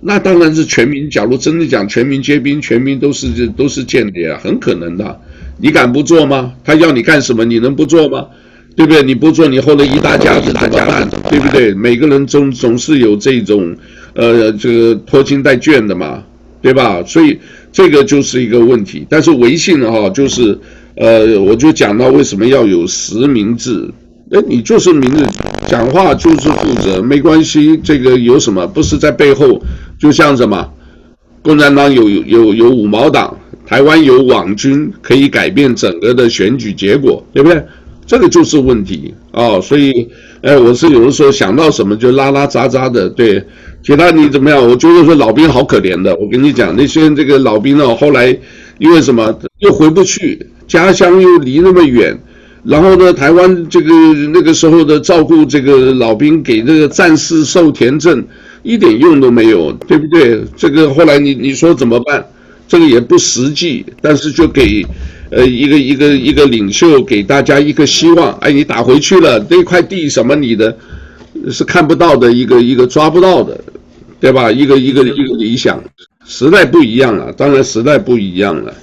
[0.00, 1.08] 那当然是全民。
[1.08, 5.20] 假如真的讲全民皆兵，全民都是都是间谍啊，很可能的。
[5.58, 6.52] 你敢不做吗？
[6.64, 7.44] 他要你干什么？
[7.44, 8.26] 你能不做吗？
[8.74, 9.00] 对不对？
[9.04, 11.72] 你不做，你后来一大家子大家子，对不对？
[11.72, 13.76] 每个人总总是有这种，
[14.14, 16.24] 呃，这个拖金带眷的嘛。
[16.60, 17.02] 对吧？
[17.06, 17.38] 所以
[17.72, 19.06] 这个就是一个问题。
[19.08, 20.58] 但是微信哈，就是
[20.96, 23.88] 呃，我就讲到为什么要有实名制。
[24.30, 25.24] 哎，你就是名字，
[25.68, 27.78] 讲话就是负责，没关系。
[27.82, 28.66] 这个有什么？
[28.66, 29.58] 不是在背后，
[29.98, 30.70] 就像什么，
[31.40, 33.34] 共产党有有有五毛党，
[33.64, 37.62] 台湾有网军，可以改变整个的选举结果，对不对？
[38.08, 40.08] 这个就是问题啊、所以，
[40.42, 43.44] 哎，我是有的时候想到什么就拉拉杂杂的，对。
[43.80, 44.60] 其他你怎么样？
[44.66, 46.16] 我觉得说老兵好可怜的。
[46.16, 48.36] 我跟你讲，那些这个老兵呢，后来
[48.78, 52.18] 因为什么又回不去，家乡又离那么远，
[52.64, 53.92] 然后呢，台湾这个
[54.32, 58.24] 那个时候的照顾这个老兵，给这个战士授田证，
[58.62, 60.42] 一点用都没有，对不对？
[60.56, 62.24] 这个后来你你说怎么办？
[62.66, 64.84] 这个也不实际，但是就给
[65.30, 68.32] 呃一个一个一个领袖给大家一个希望。
[68.38, 70.76] 哎，你打回去了，那块地什么你的？
[71.52, 73.62] 是看不到的一个一个抓不到的，
[74.18, 74.50] 对吧？
[74.50, 75.80] 一个一个一个理想，
[76.24, 78.74] 时代不一样了，当然时代不一样了。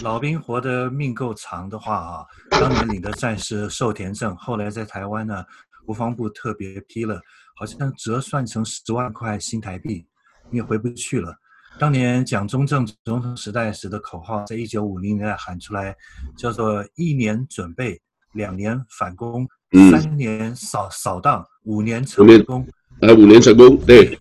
[0.00, 5.44] 老兵活得命够长的话啊，当年领的战士授田证，后来在台湾呢，
[5.84, 7.20] 国防部特别批了，
[7.54, 10.02] 好像折算成十万块新台币，
[10.50, 11.36] 你也回不去了。
[11.80, 15.96] 当年蒋中正总统时代时的口号，在一九五零年代喊出来，
[16.36, 17.98] 叫做“一年准备，
[18.34, 19.48] 两年反攻”。
[19.90, 22.68] 三年扫扫荡，五年成功。
[23.00, 24.20] 呃，五年成功，对。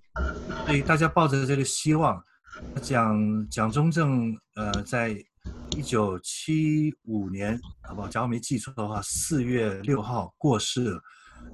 [0.66, 2.24] 所以大家抱着这个希望，
[2.82, 5.22] 蒋蒋中正呃，在
[5.76, 8.08] 一九七五年，好不好？
[8.08, 11.02] 假如没记错的话，四月六号过世了。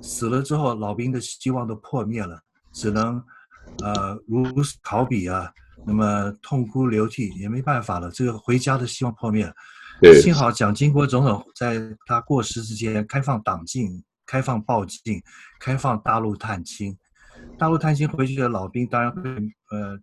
[0.03, 2.39] 死了之后，老兵的希望都破灭了，
[2.71, 3.19] 只能
[3.79, 4.45] 呃如
[4.83, 5.51] 考比啊，
[5.85, 8.09] 那么痛哭流涕，也没办法了。
[8.09, 9.53] 这个回家的希望破灭了。
[10.21, 15.21] 幸好蒋经国总统在他过世之间开放党禁、开放报禁、
[15.59, 16.97] 开放大陆探亲。
[17.57, 19.21] 大陆探亲回去的老兵当然会
[19.69, 19.97] 呃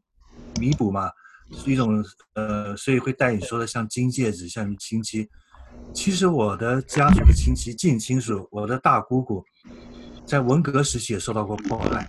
[0.61, 1.11] 弥补嘛，
[1.53, 2.03] 是一种
[2.35, 5.29] 呃，所以会带你说的像金戒指、像亲戚。
[5.93, 9.45] 其实我的家族的亲戚近亲属，我的大姑姑
[10.25, 12.07] 在文革时期也受到过迫害。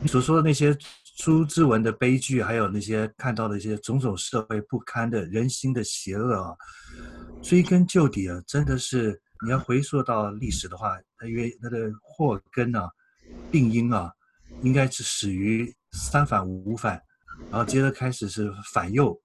[0.00, 0.76] 你所说的那些。
[1.16, 6.54] 朱之文的悲剧，还有那些看到的一些种种社会不堪的人心的邪恶啊，
[7.42, 12.90] 追根究底啊，真的是你要回溯到历史的话，它因为它的祸根啊、
[13.50, 14.12] 病因啊，
[14.62, 17.00] 应该是始于三反五反，
[17.50, 19.18] 然后接着开始是反右，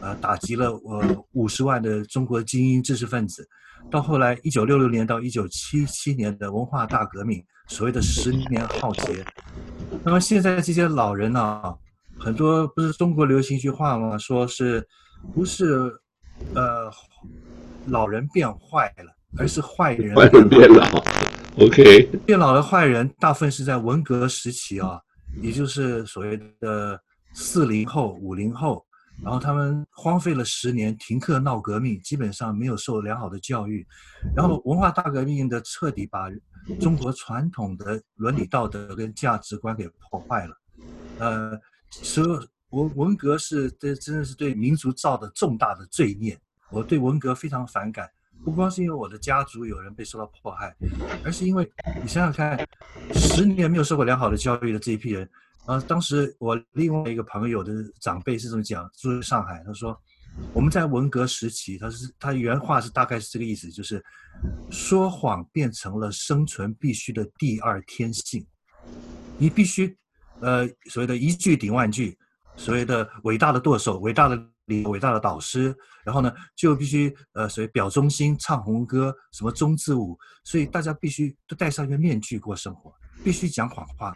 [0.00, 3.48] 啊，打击了我五十万的中国精英知识分子，
[3.88, 9.24] 到后来一九六六年到一九七七年的文化大革命，所谓的十年浩劫。
[10.04, 11.74] 那么现在这些老人呢、啊，
[12.18, 14.16] 很多不是中国流行一句话吗？
[14.16, 14.86] 说是
[15.34, 15.92] 不是
[16.54, 16.90] 呃
[17.86, 20.14] 老人变坏了，而是坏人
[20.48, 21.04] 变老。
[21.58, 25.00] OK，变老的坏人大部分是在文革时期啊，
[25.42, 27.00] 也就是所谓的
[27.32, 28.85] 四零后、五零后，
[29.22, 33.86] 然后他们荒废了十年，停课闹革命，基本上没有受良好的教育，
[34.34, 36.30] 然后文化大革命的彻底把
[36.80, 40.56] 中国传统的伦理道德跟价值观给破坏了。
[41.18, 41.60] 呃，
[41.90, 46.38] 所以文文革是这真的是对民族造的重大的罪孽。
[46.70, 48.08] 我对文革非常反感。
[48.44, 50.76] 不光是因为我的家族有人被受到迫害，
[51.24, 51.68] 而是因为
[52.02, 52.68] 你想想看，
[53.14, 55.28] 十年没有受过良好的教育的这一批人，
[55.66, 60.00] 啊，当时我另外一个朋友的长辈是这么讲，住在上海，他说
[60.52, 64.02] 我们在文革时期，他是他原话是大概是这个意思，就是
[64.70, 68.46] 说谎变成了生存必须的第二天性，
[69.38, 69.96] 你必须
[70.40, 72.16] 呃所谓的一句顶万句，
[72.56, 74.40] 所谓的伟大的舵手，伟大的。
[74.68, 75.72] 你伟大的导师，
[76.04, 82.92] 然后呢，就必须呃，所谓表忠心、唱红歌、什么忠字舞，所以大家必须都戴上一个面具过生活，
[83.22, 84.12] 必须讲谎话。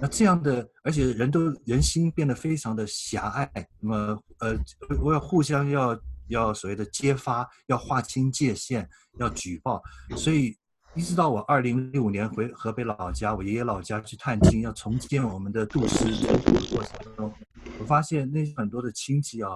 [0.00, 3.50] 那这样的，而且人都人心变得非常的狭隘。
[3.80, 4.56] 那么呃，
[5.00, 9.82] 我要互相要要所谓的揭发，要划清界限，要举报。
[10.16, 10.56] 所以
[10.94, 16.38] 一直到我二零零五年回河北老家，我爷爷老家去探亲，要重建我们的杜诗的
[16.70, 17.32] 过程中，
[17.78, 19.50] 我发现那很多的亲戚啊。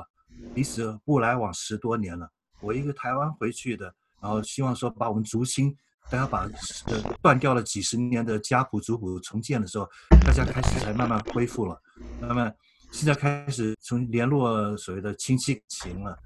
[0.55, 5.77] 彼此不来往十多年了，我一个台湾回去的，然后希望说把我们族亲，
[6.11, 6.49] 大家把
[6.87, 9.89] 呃断掉了几十年的家谱族谱重建的时候，
[10.25, 11.81] 大家开始才慢慢恢复了。
[12.21, 12.51] 那么
[12.93, 16.19] 现在开始从联络所谓的亲戚情了，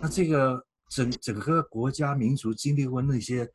[0.00, 3.46] 那这个整整个国家民族经历过那些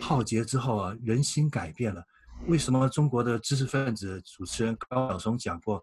[0.00, 2.02] 浩劫之后啊，人心改变了。
[2.48, 5.82] 为什么中国的知识分子主持人高晓松讲过，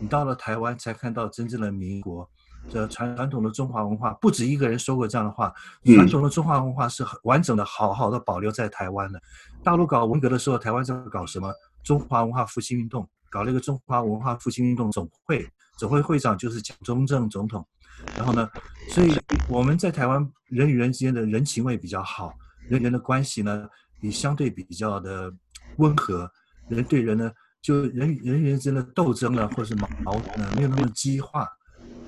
[0.00, 2.28] 你到了台湾才看到真正的民国？
[2.70, 5.52] 这传传统的中华文化，不止一个人说过这样的话。
[5.84, 9.20] 传统的中华文化是很完整的，好好的保留在台湾的。
[9.62, 11.52] 大陆搞文革的时候，台湾在搞什么？
[11.82, 15.46] 中华文化复兴运动，搞了一个中华文化复兴运动总会，
[15.76, 17.66] 总会会长就是蒋中正总统。
[18.16, 18.48] 然后呢，
[18.90, 19.12] 所以
[19.48, 22.32] 我们在台湾人与人之间的人情味比较好，
[22.68, 23.68] 人与人的关系呢
[24.00, 25.32] 也相对比较的
[25.78, 26.30] 温和，
[26.68, 31.48] 人对人呢就人与人与人之间的斗争呢，或者是矛矛盾呢没有那么激化。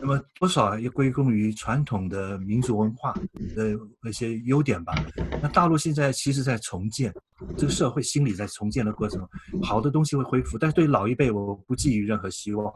[0.06, 3.14] 那么多少也归功于传统的民族文化
[3.56, 4.92] 的那些优点吧。
[5.40, 7.10] 那大陆现在其实在重建，
[7.56, 9.26] 这个社会心理在重建的过程，
[9.62, 10.58] 好的东西会恢复。
[10.58, 12.70] 但是对老一辈，我不寄予任何希望。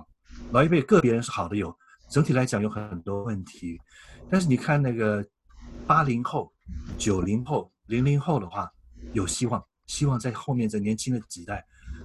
[0.52, 1.70] 老一辈个别人是好的有，
[2.08, 3.78] 整体来讲有很多问题。
[4.30, 5.22] 但是你看那个
[5.86, 6.50] 八零后、
[6.96, 8.70] 九零后、零零后的话，
[9.12, 11.62] 有希望，希望在后面这年轻的几代，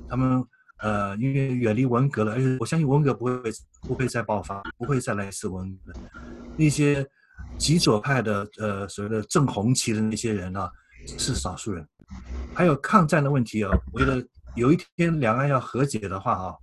[0.09, 0.45] 他们。
[0.83, 3.31] 呃，因为远离文革了，而且我相信文革不会
[3.81, 5.93] 不会再爆发，不会再来一次文革。
[6.57, 7.07] 那些
[7.57, 10.69] 极左派的呃所谓的正红旗的那些人啊，
[11.17, 11.87] 是少数人。
[12.53, 14.21] 还有抗战的问题啊，我觉得
[14.55, 16.55] 有一天两岸要和解的话啊，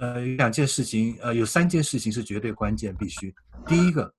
[0.00, 3.34] 呃，有两件事情，呃，有三件事情是绝对关键，必须。
[3.66, 4.12] 第一个，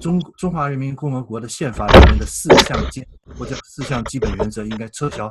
[0.00, 5.30] 中中华人民共和国的宪法里面的四项基或者四项基本原则应该撤销。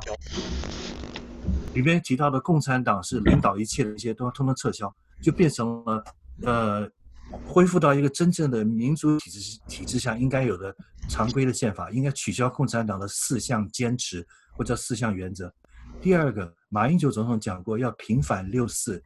[1.74, 4.92] 里面提到的共产党是领导一切的一些都要通通撤销，
[5.22, 6.04] 就变成了
[6.42, 6.88] 呃，
[7.46, 10.74] 恢复到一个真正的民主体制体制下应该有的
[11.08, 15.52] 常规的宪法，应该取消共产党的四项坚持或者四项原则。
[16.00, 19.02] 第二个，马英九总统讲过要平反六四，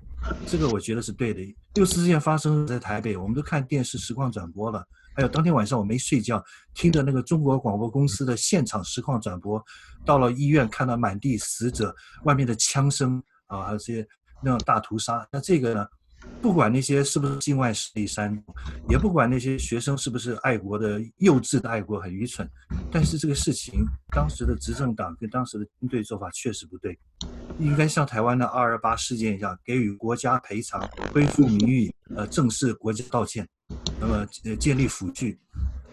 [0.47, 1.57] 这个我觉得是对的。
[1.75, 4.87] 六四事件发生在台北，我们都看电视实况转播了。
[5.15, 6.43] 还有当天晚上我没睡觉，
[6.75, 9.65] 听着那个中国广播公司的现场实况转播，
[10.05, 11.95] 到了医院看到满地死者，
[12.25, 14.07] 外面的枪声啊，还有这些
[14.43, 15.27] 那种大屠杀。
[15.31, 15.87] 那这个呢，
[16.43, 18.55] 不管那些是不是境外势力煽动，
[18.89, 22.49] 也不管那些学生是不是爱国的幼稚的爱国很愚蠢，
[22.91, 26.99] 但是这个事情当时的执政党跟当时的军队做法确实不对，
[27.59, 30.81] 应该像台湾的二二八事件一样，给予国家赔偿，
[31.13, 33.47] 恢复名誉，呃，正式国家道歉。
[34.01, 35.39] 那么，呃，建立辅具，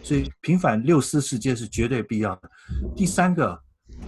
[0.04, 2.50] 所以平反六四事件是绝对必要的。
[2.96, 3.58] 第三个，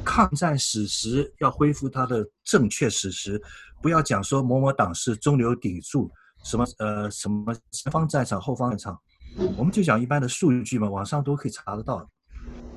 [0.03, 3.41] 抗战史实要恢复它的正确史实，
[3.81, 6.11] 不要讲说某某党是中流砥柱，
[6.43, 8.99] 什么呃什么前方战场后方战场，
[9.57, 12.09] 我们就讲一般的数据嘛，网上都可以查得到。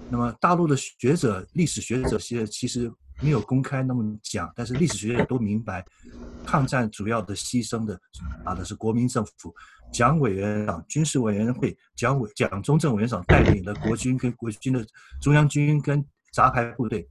[0.09, 5.85] 那么大陆的学者、历史学者其实其实没有公开那么讲，但是历史学者都明白，
[6.45, 8.01] 抗战主要的牺牲的
[8.45, 9.53] 啊的是国民政府。
[9.93, 14.87] 蒋委员长、军事委员会、蒋委、蒋中正委员长带领的国军跟国军的
[15.21, 17.09] 中央军跟杂牌部队。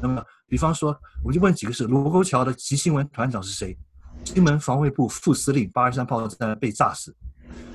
[0.00, 3.76] 那么，比方说，我就问几个事：卢沟桥的急新闻团长是谁？
[4.24, 7.14] 金门防卫部副司令，八二三炮战被炸死。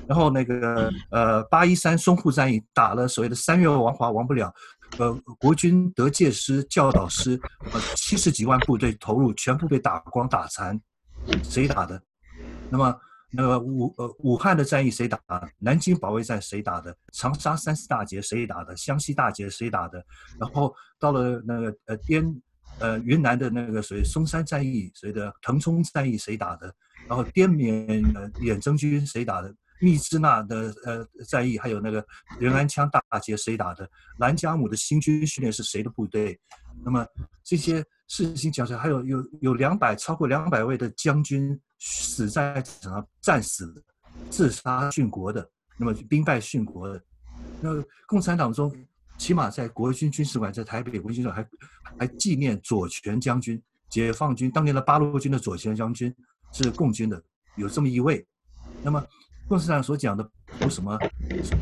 [0.06, 4.52] 然后那个呃，八一三淞沪战役打了所谓的三月亡华亡不了，
[4.98, 7.40] 呃，国军德介师、教导师，
[7.72, 10.78] 呃，七十几万部队投入，全部被打光打残。
[11.42, 12.00] 谁打的？
[12.68, 12.94] 那么
[13.34, 15.48] 那个武呃武汉的战役谁打的？
[15.58, 16.94] 南京保卫战谁打的？
[17.12, 18.76] 长沙三四大捷谁打的？
[18.76, 20.04] 湘西大捷谁打的？
[20.38, 22.42] 然后到了那个呃滇
[22.78, 26.74] 呃云南的那个所谓松山战役，谁的腾冲战役谁打的？
[27.08, 29.52] 然后滇缅呃远征军谁打的？
[29.80, 32.06] 密支那的呃战役，还有那个
[32.38, 33.88] 仁安羌大捷谁打的？
[34.18, 36.38] 兰加姆的新军训练是谁的部队？
[36.84, 37.04] 那么
[37.42, 43.84] 这些事情讲出来，还有有有两百超过两百位的将军死在战场上战死、
[44.30, 47.02] 自杀殉国的，那么兵败殉国的。
[47.60, 47.70] 那
[48.06, 48.72] 共产党中，
[49.18, 51.46] 起码在国军军事馆，在台北国军上还
[51.98, 53.60] 还纪念左权将军，
[53.90, 56.14] 解放军当年的八路军的左权将军
[56.52, 57.20] 是共军的，
[57.56, 58.24] 有这么一位。
[58.82, 59.04] 那么。
[59.48, 60.26] 共产党所讲的
[60.60, 60.96] 有什么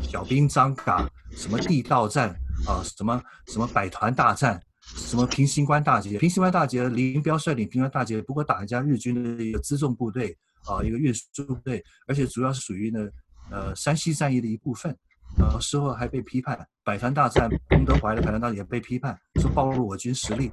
[0.03, 2.29] 小兵张嘎，什么地道战
[2.65, 6.17] 啊，什么什么百团大战，什么平型关大捷。
[6.17, 13.07] 平型关大捷，林彪率领平型关大捷，不过打人家日军的一个辎重部队啊，一个运输部队，而且主要是属于呢
[13.49, 14.95] 呃山西战役的一部分。
[15.37, 20.51] 呃事后还被批判，百团大战，彭德怀的百团大战也被批判，说暴露我军实力。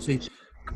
[0.00, 0.18] 所以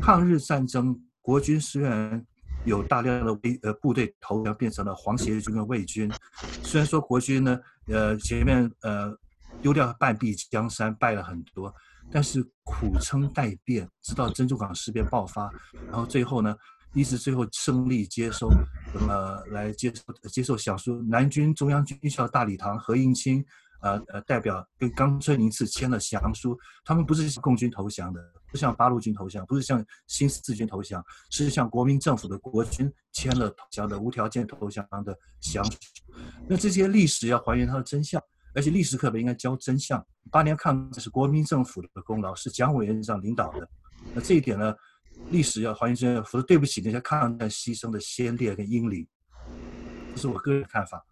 [0.01, 2.25] 抗日战争，国军虽然。
[2.67, 6.13] 有大量的卫呃部队投降，变成了皇协军跟卫军。
[6.63, 9.11] 虽然说国军呢，呃前面呃
[9.63, 11.75] 丢掉半壁江山，败了很多，
[12.11, 15.51] 但是苦撑待变，直到珍珠港事变爆发，
[15.87, 16.55] 然后最后呢，
[16.95, 18.49] 一直最后胜利接收，
[18.95, 21.03] 那么来接受接受降书。
[21.03, 23.45] 南军中央军校大礼堂，何应钦。
[23.83, 28.21] 呃呃，代表跟冈村宁次签了降书，他们不是共军投降的，
[28.51, 35.79] 不向八路军投降，不是向新四军投降，是向国民政府的国军签了投降的无条件投降的降书。
[36.47, 38.23] 那这些历史要还原它的真相，
[38.55, 40.05] 而且历史课本应该教真相。
[40.31, 43.69] 八年抗战是国民政府的功劳，是蒋委员长领导的。
[44.15, 44.75] 那这一点呢，
[45.31, 49.07] 历史要还原真相，否则对不起那些抗战牺牲的先烈跟英灵。
[50.15, 51.03] 这是我个人的看法。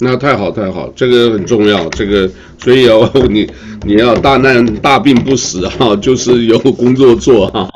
[0.00, 1.88] 那太好太好，这个很重要。
[1.90, 3.50] 这个所以哦， 你
[3.82, 7.68] 你要大难大病不死哈，就是有工作做哈。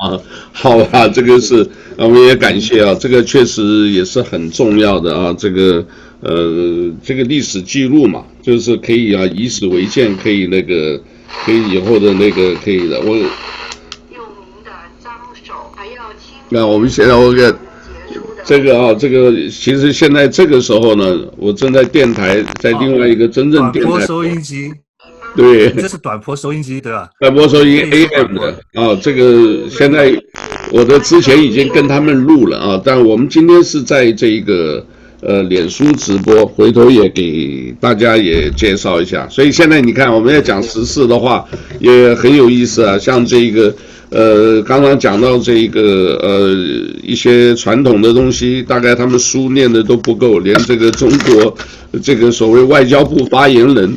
[0.53, 5.33] 好吧，这个是我们也感谢啊，这个确实也是很重要的啊。
[5.37, 5.85] 这个
[6.23, 11.01] 呃，这个历史记录嘛，就是可以啊，以史为鉴，可以那个，
[11.45, 12.99] 可以以后的那个可以的。
[13.01, 13.07] 我。
[13.07, 13.27] 有名
[14.63, 14.71] 的
[15.03, 15.13] 张
[15.43, 16.35] 手还要亲。
[16.49, 17.53] 那我们现在我给。
[18.45, 23.89] 这个啊，这个其实现在这个时候呢，我正在电台，在另外一个真正电台。
[23.89, 24.69] 短波收音机。
[25.33, 25.69] 对。
[25.71, 27.09] 这是短波收音机，对吧？
[27.21, 30.13] 短波收音 AM 的啊，这个现在
[30.71, 34.85] 我的之前已经跟他们录了啊，但我们今天是在这一个
[35.25, 39.27] 呃脸书直播，回头也给大家也介绍一下。
[39.29, 41.45] 所以现在你看我们要讲时事的话，
[41.79, 43.73] 也很有意思啊，像这个。
[44.15, 46.53] 呃，刚刚讲到这个呃
[47.01, 51.57] 一些传统的东西，大概他们书念的都不够，连这个中国
[52.03, 53.91] 这个所谓外交部发言人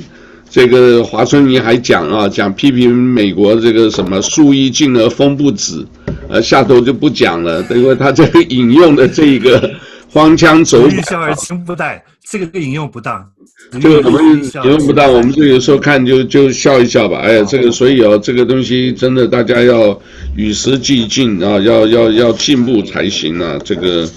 [0.49, 5.85] 这个华春莹还讲啊，讲批评美国这个什么树欲静而风不止，
[6.31, 9.71] 呃，下头就不讲了，因为他这个引用的这个。
[10.17, 13.23] 荒腔走板，笑而亲不待，这个引用不当。
[13.71, 17.19] 这个我们引用不当，我们就有时候看就就笑一笑吧。
[17.19, 20.01] 哎呀，这个所以哦，这个东西真的大家要
[20.35, 23.59] 与时俱进啊，要要要进步才行啊。
[23.63, 24.09] 这个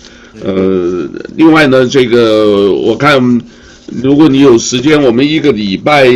[0.41, 3.19] 呃，另外呢，这个我看
[4.01, 6.07] 如果你有时间，我们一个礼拜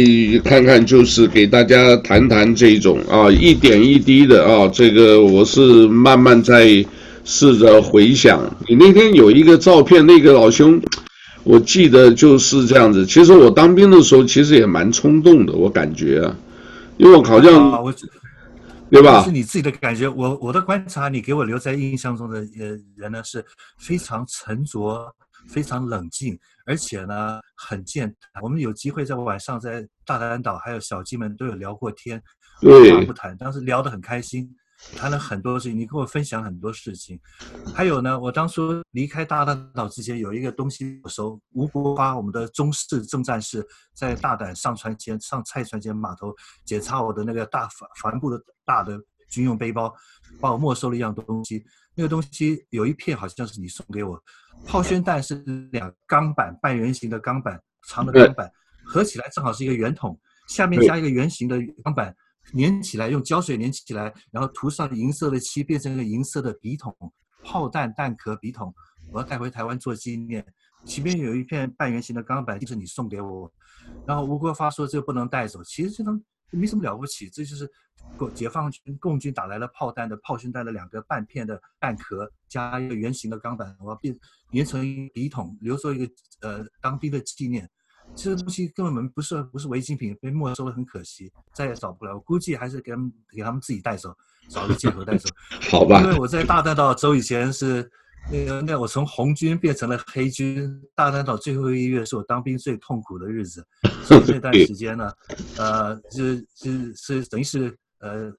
[0.46, 5.60] 看看，就是给大家谈谈这种啊，一点一滴的啊，这个我是
[5.90, 6.86] 慢慢在。
[7.26, 10.82] 试着回想，你那天有一个照片，那个老兄，
[11.44, 13.06] 我记得就是这样子。
[13.06, 16.36] 其实我当兵的时候，其实也蛮冲动的，我感觉啊，
[16.98, 17.94] 因为我好像，啊、我
[18.90, 19.24] 对吧？
[19.24, 20.08] 是你自己的感觉。
[20.08, 23.44] 我我的观察，你给我留在印象中的呃人呢，是
[23.80, 25.12] 非常沉着、
[25.48, 28.44] 非常冷静，而且呢很健谈。
[28.44, 32.22] 我们有机会在晚上在大丹岛还有小鸡们都有聊过天，
[32.62, 34.48] 对，不谈，当时聊得很开心。
[34.96, 37.20] 谈了很多事情，你跟我分享很多事情。
[37.74, 41.40] 还有呢，我当初离开大丹岛之前，有一个东西我收。
[41.54, 49.94] 吴国发，我们的中式正战士，在大胆上船前上菜船前码头检查我的那个大帆帆布的大的军用背包，
[50.40, 51.66] 把我没收了一样东西。
[51.96, 54.22] 那个东西有一片好像是你送给我，
[54.66, 55.36] 炮宣弹是
[55.72, 58.52] 两钢板半圆形的钢板，长的钢板
[58.86, 62.16] 合起来正好是一个圆筒，下面加一个圆形的钢板。
[62.54, 66.96] 粘起来，用胶水粘起来，然后涂上银色的漆，变成一个银色的笔筒，
[67.44, 68.74] 炮弹弹壳笔筒，
[69.12, 70.46] 我要带回台湾做纪念。
[70.86, 73.52] 前面有一片半圆形的钢板，就是你送给我。
[74.06, 76.22] 然后吴国发说这不能带走，其实这种
[76.52, 77.70] 没什么了不起，这就是
[78.18, 84.14] 共解放军共军打来了炮弹的炮训弹的两个半片的弹壳，加一个圆形的钢板，我要变
[84.52, 84.82] 粘成
[85.14, 87.70] 笔筒，留作一个呃当兵的纪念。
[88.16, 92.14] 这东西根本不是不是违禁品，被没收了很可惜，再也找不来。
[92.14, 94.16] 我估计还是给他们给他们自己带走，
[94.50, 95.30] 找个借口带走。
[95.70, 96.02] 好吧。
[96.02, 97.90] 因为我在大嶝岛走以前是
[98.32, 103.66] 那个那我从红军变成了黑军，大嶝岛最后一个月是我当兵最痛苦的日子。
[104.04, 105.12] 所以这段 时间呢，
[105.58, 108.32] 呃，是是是等于是呃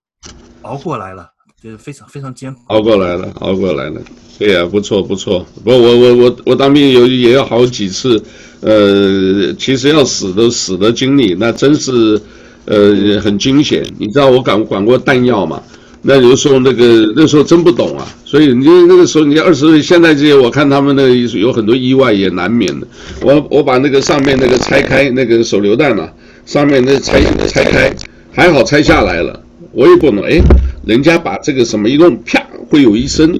[0.63, 1.31] 熬过来了。
[1.63, 3.99] 就是非常非常艰苦，熬过来了，熬过来了，
[4.39, 5.43] 对呀、啊，不错不错。
[5.65, 8.23] 不，我我我我当兵有也有好几次，
[8.65, 12.19] 呃，其实要死的死的经历，那真是
[12.65, 13.85] 呃很惊险。
[13.99, 15.63] 你知道我管管过弹药嘛？
[16.01, 22.87] 那有时候那个那时候真不懂啊，所以你那个时候你二十岁，现在这些我看他们那个有很多意外也难免的。
[23.21, 26.11] 我我把那个上面那个拆开那个手榴弹啊，
[26.47, 27.95] 上面那拆拆开，
[28.33, 29.43] 还好拆下来了，
[29.73, 30.41] 我也不能哎。
[30.87, 33.33] 人家把这个什么一弄，啪，会有一声，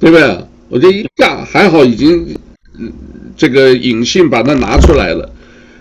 [0.00, 0.38] 对不对？
[0.68, 2.26] 我这一下还好，已经，
[3.36, 5.28] 这个引信把它拿出来了。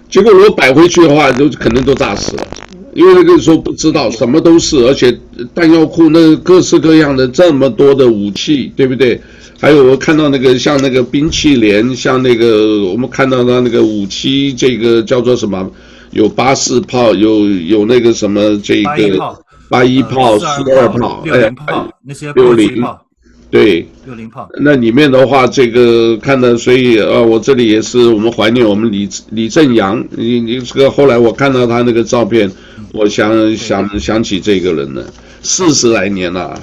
[0.09, 2.47] 结果我摆回去的话，就可能都炸死了，
[2.93, 5.17] 因为那个时候不知道什么都是，而且
[5.53, 9.19] 弹药库那各式各样的这么多的武器，对不对？
[9.59, 15.69] 还有我看到那个像那个兵器连，像那个我们看到的那个武器，这个叫做什么？
[16.11, 19.37] 有八四炮，有有那个什么这个。
[19.69, 23.01] 八一炮、四二炮、六零炮，那些六零炮，
[23.49, 24.49] 对，六零炮。
[24.59, 30.05] 那里面的话，这个看到，所以呃，我这里也是我们怀念我们李李正阳。
[30.11, 32.51] 你你这个后来我看到他那个照片，
[32.93, 35.05] 我想想想起这个人了，
[35.41, 36.59] 四十来年了，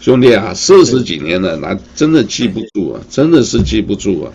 [0.00, 4.32] 兄弟啊，四十几年了，那真的记不住啊，真的是记不住啊。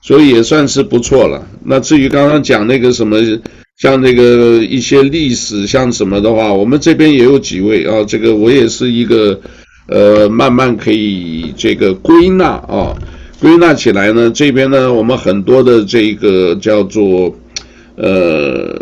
[0.00, 1.46] 所以也算是不错了。
[1.64, 3.18] 那至于刚刚讲那个什么。
[3.76, 8.04] 像那个一些历史，像什么的话，我们这边也有几位啊。
[8.06, 9.36] 这个我也是一个，
[9.86, 12.94] 呃，慢慢可以这个归纳啊，
[13.40, 17.34] 归纳起来呢，这边呢，我们很多的这个叫做，
[17.96, 18.74] 呃，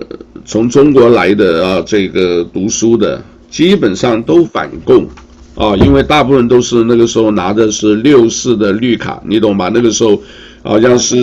[0.45, 5.07] 从中国来的啊，这个读书的，基本上都反共
[5.55, 9.71] 啊，因为大部分都是那个时候拿的是六四的绿卡，你懂吧？
[9.73, 10.21] 那个时候。
[10.65, 11.17] 好像是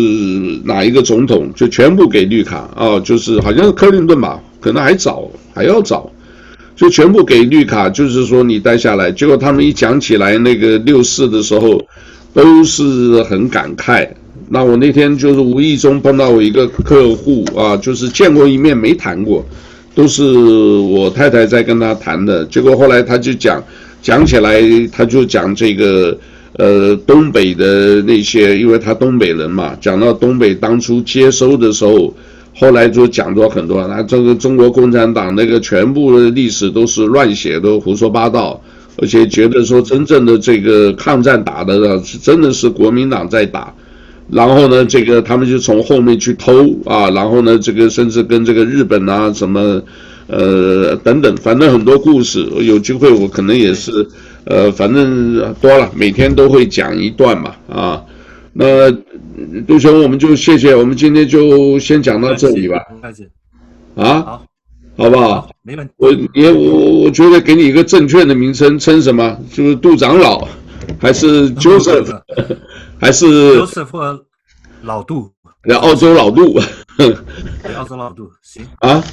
[0.65, 2.99] 哪一个总统就全部给绿卡啊？
[2.99, 6.11] 就是好像是克林顿吧，可能还早，还要早，
[6.79, 9.11] 就全部给绿卡，就是说你待下来。
[9.11, 11.85] 结果他们一讲起来那个六四的时候，
[12.33, 14.07] 都是很感慨。
[14.47, 19.45] 那我那天就是无意中碰到我一个客户啊，就是见过一面没谈过，
[19.93, 22.45] 都是我太太在跟他谈的。
[22.45, 23.61] 结果后来他就讲
[24.01, 26.17] 讲起来，他就讲这个。
[26.53, 32.13] 呃，东北的那些，因为他东北人嘛，讲到东北当初接收的时候，
[32.59, 33.87] 后来就讲咗很多。
[33.87, 38.61] 那这个中国共产党那个全部的历史都是乱写，都胡说八道，
[38.97, 43.73] 而且觉得说真正的这个抗战打的呢，是真的是国民党在打。
[44.29, 49.81] 然后呢，这个他们就从后面去偷啊，然后呢，这个甚至跟这个日本啊什么，
[50.27, 52.45] 呃等等，反正很多故事。
[52.59, 54.07] 有机会我可能也是。
[54.45, 58.01] 呃，反正多了，每天都会讲一段嘛，啊，
[58.53, 58.91] 那
[59.67, 62.77] 杜兄，我们就谢谢，我们今天就先讲到这里吧，
[63.95, 64.45] 啊，好，
[64.97, 65.41] 好不好？
[65.41, 65.93] 好，没问题。
[65.97, 69.37] 我也我我觉得给你一个证券的名称，称什么？
[69.51, 70.47] 就是杜长老，
[70.99, 72.21] 还是 Joseph，
[72.99, 74.25] 还是 Joseph 或
[74.81, 75.29] 老杜？
[75.81, 76.57] 澳洲老杜，
[77.77, 79.03] 澳洲老杜，行啊，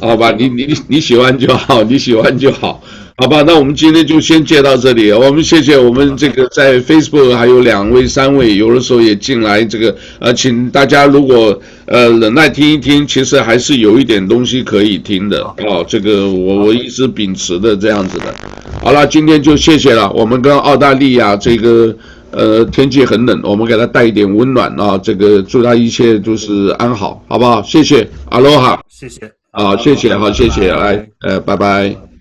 [0.00, 2.82] 好吧，你你你喜欢就好， 你喜欢就好。
[3.14, 5.12] 好吧，那我们今天就先接到这里。
[5.12, 15.84] 我们谢谢我们这个在 Facebook 还有两位、三位，有的时候也进来这个呃，请大家如果呃忍耐听一听，其实还是有一点东西可以听的哦。
[15.86, 18.34] 这个我我一直秉持的这样子的。
[18.82, 20.10] 好了，今天就谢谢了。
[20.12, 21.94] 我们跟澳大利亚这个
[22.32, 24.98] 呃天气很冷，我们给他带一点温暖啊。
[24.98, 27.62] 这个祝他一切都是安好，好不好？
[27.62, 32.11] 谢谢，阿罗哈，谢谢，啊，谢谢，好，谢谢，来，呃，拜拜。